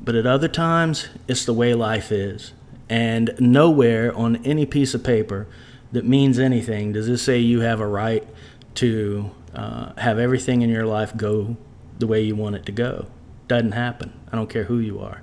But 0.02 0.14
at 0.14 0.26
other 0.26 0.48
times 0.48 1.08
it's 1.28 1.44
the 1.44 1.54
way 1.54 1.74
life 1.74 2.12
is. 2.12 2.52
And 2.88 3.34
nowhere 3.38 4.14
on 4.14 4.36
any 4.44 4.66
piece 4.66 4.94
of 4.94 5.02
paper 5.02 5.46
that 5.92 6.04
means 6.04 6.38
anything 6.38 6.92
does 6.92 7.08
it 7.08 7.18
say 7.18 7.38
you 7.38 7.60
have 7.60 7.80
a 7.80 7.86
right 7.86 8.26
to 8.74 9.30
uh, 9.54 9.92
have 9.96 10.18
everything 10.18 10.62
in 10.62 10.68
your 10.68 10.84
life 10.84 11.16
go 11.16 11.56
the 11.98 12.06
way 12.06 12.20
you 12.20 12.34
want 12.34 12.56
it 12.56 12.66
to 12.66 12.72
go. 12.72 13.06
Doesn't 13.46 13.72
happen. 13.72 14.12
I 14.32 14.36
don't 14.36 14.50
care 14.50 14.64
who 14.64 14.78
you 14.78 15.00
are. 15.00 15.22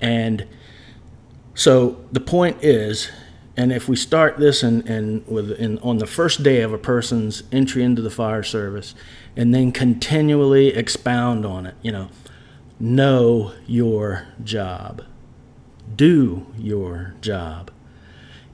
And 0.00 0.46
so 1.54 2.04
the 2.10 2.20
point 2.20 2.62
is 2.62 3.10
and 3.62 3.70
if 3.70 3.88
we 3.88 3.94
start 3.94 4.38
this 4.38 4.64
in, 4.64 4.84
in, 4.88 5.24
with, 5.28 5.52
in, 5.52 5.78
on 5.78 5.98
the 5.98 6.06
first 6.06 6.42
day 6.42 6.62
of 6.62 6.72
a 6.72 6.78
person's 6.78 7.44
entry 7.52 7.84
into 7.84 8.02
the 8.02 8.10
fire 8.10 8.42
service 8.42 8.92
and 9.36 9.54
then 9.54 9.70
continually 9.70 10.74
expound 10.74 11.46
on 11.46 11.66
it, 11.66 11.76
you 11.80 11.92
know, 11.92 12.08
know 12.80 13.52
your 13.68 14.26
job, 14.42 15.04
do 15.94 16.44
your 16.58 17.14
job. 17.20 17.70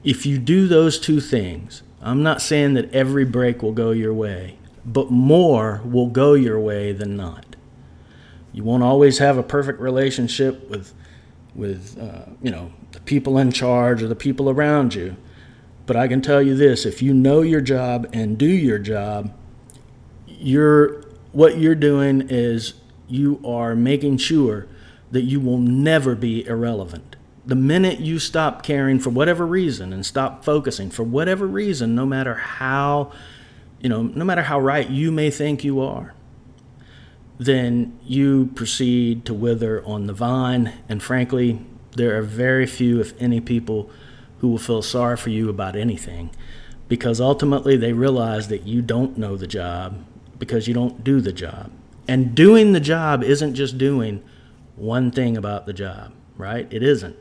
If 0.03 0.27
you 0.27 0.37
do 0.37 0.67
those 0.67 0.99
two 0.99 1.19
things, 1.19 1.81
I'm 2.03 2.21
not 2.21 2.39
saying 2.39 2.75
that 2.75 2.93
every 2.93 3.25
break 3.25 3.63
will 3.63 3.71
go 3.71 3.89
your 3.89 4.13
way, 4.13 4.59
but 4.85 5.09
more 5.09 5.81
will 5.83 6.09
go 6.09 6.35
your 6.35 6.59
way 6.59 6.91
than 6.91 7.17
not. 7.17 7.55
You 8.53 8.63
won't 8.63 8.83
always 8.83 9.17
have 9.17 9.39
a 9.39 9.43
perfect 9.43 9.79
relationship 9.79 10.69
with 10.69 10.93
with 11.55 11.97
uh, 11.99 12.29
you 12.43 12.51
know 12.51 12.71
the 12.91 12.99
people 13.01 13.37
in 13.37 13.51
charge 13.51 14.01
or 14.01 14.07
the 14.07 14.15
people 14.15 14.49
around 14.49 14.95
you. 14.95 15.15
But 15.85 15.95
I 15.95 16.07
can 16.07 16.21
tell 16.21 16.41
you 16.41 16.55
this: 16.55 16.85
if 16.85 17.01
you 17.01 17.13
know 17.13 17.41
your 17.41 17.61
job 17.61 18.07
and 18.13 18.37
do 18.37 18.45
your 18.45 18.79
job, 18.79 19.33
you're 20.27 21.01
what 21.31 21.57
you're 21.57 21.75
doing 21.75 22.27
is 22.29 22.73
you 23.07 23.41
are 23.45 23.75
making 23.75 24.17
sure 24.17 24.67
that 25.11 25.23
you 25.23 25.39
will 25.39 25.57
never 25.57 26.15
be 26.15 26.45
irrelevant. 26.45 27.15
The 27.45 27.55
minute 27.55 27.99
you 27.99 28.19
stop 28.19 28.61
caring 28.61 28.99
for 28.99 29.09
whatever 29.09 29.45
reason 29.45 29.91
and 29.91 30.05
stop 30.05 30.45
focusing 30.45 30.91
for 30.91 31.03
whatever 31.03 31.47
reason, 31.47 31.95
no 31.95 32.05
matter 32.05 32.35
how, 32.35 33.11
you 33.79 33.89
know, 33.89 34.03
no 34.03 34.23
matter 34.23 34.43
how 34.43 34.59
right 34.59 34.87
you 34.87 35.11
may 35.11 35.31
think 35.31 35.63
you 35.63 35.81
are, 35.81 36.13
then 37.39 37.97
you 38.03 38.51
proceed 38.53 39.25
to 39.25 39.33
wither 39.33 39.83
on 39.85 40.05
the 40.05 40.13
vine. 40.13 40.73
And 40.87 41.01
frankly, 41.01 41.59
there 41.95 42.17
are 42.17 42.21
very 42.21 42.65
few, 42.65 42.99
if 42.99 43.19
any, 43.21 43.41
people 43.41 43.89
who 44.39 44.47
will 44.47 44.57
feel 44.57 44.81
sorry 44.81 45.17
for 45.17 45.29
you 45.29 45.49
about 45.49 45.75
anything 45.75 46.29
because 46.87 47.21
ultimately 47.21 47.77
they 47.77 47.93
realize 47.93 48.47
that 48.49 48.65
you 48.65 48.81
don't 48.81 49.17
know 49.17 49.37
the 49.37 49.47
job 49.47 50.03
because 50.39 50.67
you 50.67 50.73
don't 50.73 51.03
do 51.03 51.21
the 51.21 51.31
job. 51.31 51.71
And 52.07 52.33
doing 52.33 52.71
the 52.71 52.79
job 52.79 53.23
isn't 53.23 53.53
just 53.53 53.77
doing 53.77 54.23
one 54.75 55.11
thing 55.11 55.37
about 55.37 55.67
the 55.67 55.73
job, 55.73 56.11
right? 56.35 56.67
It 56.71 56.83
isn't. 56.83 57.15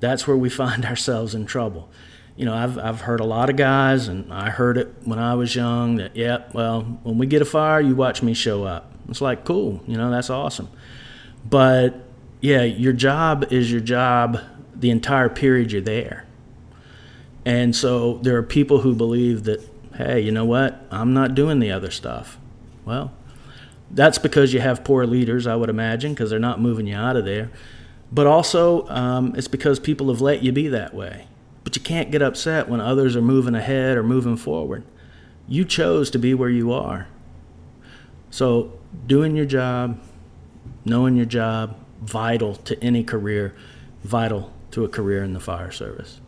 that's 0.00 0.26
where 0.26 0.36
we 0.36 0.48
find 0.62 0.86
ourselves 0.86 1.34
in 1.34 1.44
trouble. 1.44 1.90
You 2.36 2.46
know, 2.46 2.54
I've, 2.54 2.78
I've 2.78 3.02
heard 3.02 3.20
a 3.20 3.24
lot 3.24 3.50
of 3.50 3.56
guys, 3.56 4.08
and 4.08 4.32
I 4.32 4.48
heard 4.48 4.78
it 4.78 4.88
when 5.04 5.18
I 5.18 5.34
was 5.34 5.54
young 5.54 5.96
that, 5.96 6.16
yeah, 6.16 6.44
well, 6.54 6.80
when 7.02 7.18
we 7.18 7.26
get 7.26 7.42
a 7.42 7.44
fire, 7.44 7.82
you 7.82 7.94
watch 7.94 8.22
me 8.22 8.32
show 8.32 8.64
up. 8.64 8.90
It's 9.10 9.20
like, 9.20 9.44
cool, 9.44 9.82
you 9.86 9.98
know, 9.98 10.10
that's 10.10 10.30
awesome. 10.30 10.70
But 11.44 12.02
yeah, 12.40 12.62
your 12.62 12.92
job 12.92 13.52
is 13.52 13.70
your 13.70 13.80
job 13.80 14.40
the 14.74 14.90
entire 14.90 15.28
period 15.28 15.72
you're 15.72 15.82
there. 15.82 16.26
And 17.44 17.74
so 17.74 18.18
there 18.22 18.36
are 18.36 18.42
people 18.42 18.80
who 18.80 18.94
believe 18.94 19.44
that, 19.44 19.66
hey, 19.96 20.20
you 20.20 20.32
know 20.32 20.44
what? 20.44 20.86
I'm 20.90 21.12
not 21.12 21.34
doing 21.34 21.58
the 21.58 21.70
other 21.70 21.90
stuff. 21.90 22.38
Well, 22.84 23.12
that's 23.90 24.18
because 24.18 24.52
you 24.52 24.60
have 24.60 24.84
poor 24.84 25.06
leaders, 25.06 25.46
I 25.46 25.56
would 25.56 25.68
imagine, 25.68 26.12
because 26.12 26.30
they're 26.30 26.38
not 26.38 26.60
moving 26.60 26.86
you 26.86 26.96
out 26.96 27.16
of 27.16 27.24
there. 27.24 27.50
But 28.12 28.26
also, 28.26 28.88
um, 28.88 29.34
it's 29.36 29.48
because 29.48 29.78
people 29.78 30.08
have 30.08 30.20
let 30.20 30.42
you 30.42 30.52
be 30.52 30.68
that 30.68 30.94
way. 30.94 31.26
But 31.64 31.76
you 31.76 31.82
can't 31.82 32.10
get 32.10 32.22
upset 32.22 32.68
when 32.68 32.80
others 32.80 33.16
are 33.16 33.22
moving 33.22 33.54
ahead 33.54 33.96
or 33.96 34.02
moving 34.02 34.36
forward. 34.36 34.84
You 35.46 35.64
chose 35.64 36.10
to 36.10 36.18
be 36.18 36.34
where 36.34 36.48
you 36.48 36.72
are. 36.72 37.08
So, 38.30 38.78
doing 39.06 39.36
your 39.36 39.46
job, 39.46 40.00
knowing 40.84 41.16
your 41.16 41.26
job, 41.26 41.76
vital 42.00 42.56
to 42.56 42.82
any 42.82 43.04
career, 43.04 43.54
vital 44.04 44.52
to 44.72 44.84
a 44.84 44.88
career 44.88 45.22
in 45.22 45.32
the 45.32 45.40
fire 45.40 45.70
service. 45.70 46.20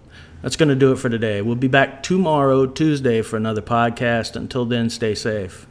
That's 0.42 0.56
going 0.56 0.68
to 0.68 0.74
do 0.74 0.92
it 0.92 0.96
for 0.96 1.08
today. 1.08 1.40
We'll 1.40 1.54
be 1.54 1.68
back 1.68 2.02
tomorrow, 2.02 2.66
Tuesday, 2.66 3.22
for 3.22 3.36
another 3.36 3.62
podcast. 3.62 4.34
Until 4.34 4.64
then, 4.64 4.90
stay 4.90 5.14
safe. 5.14 5.66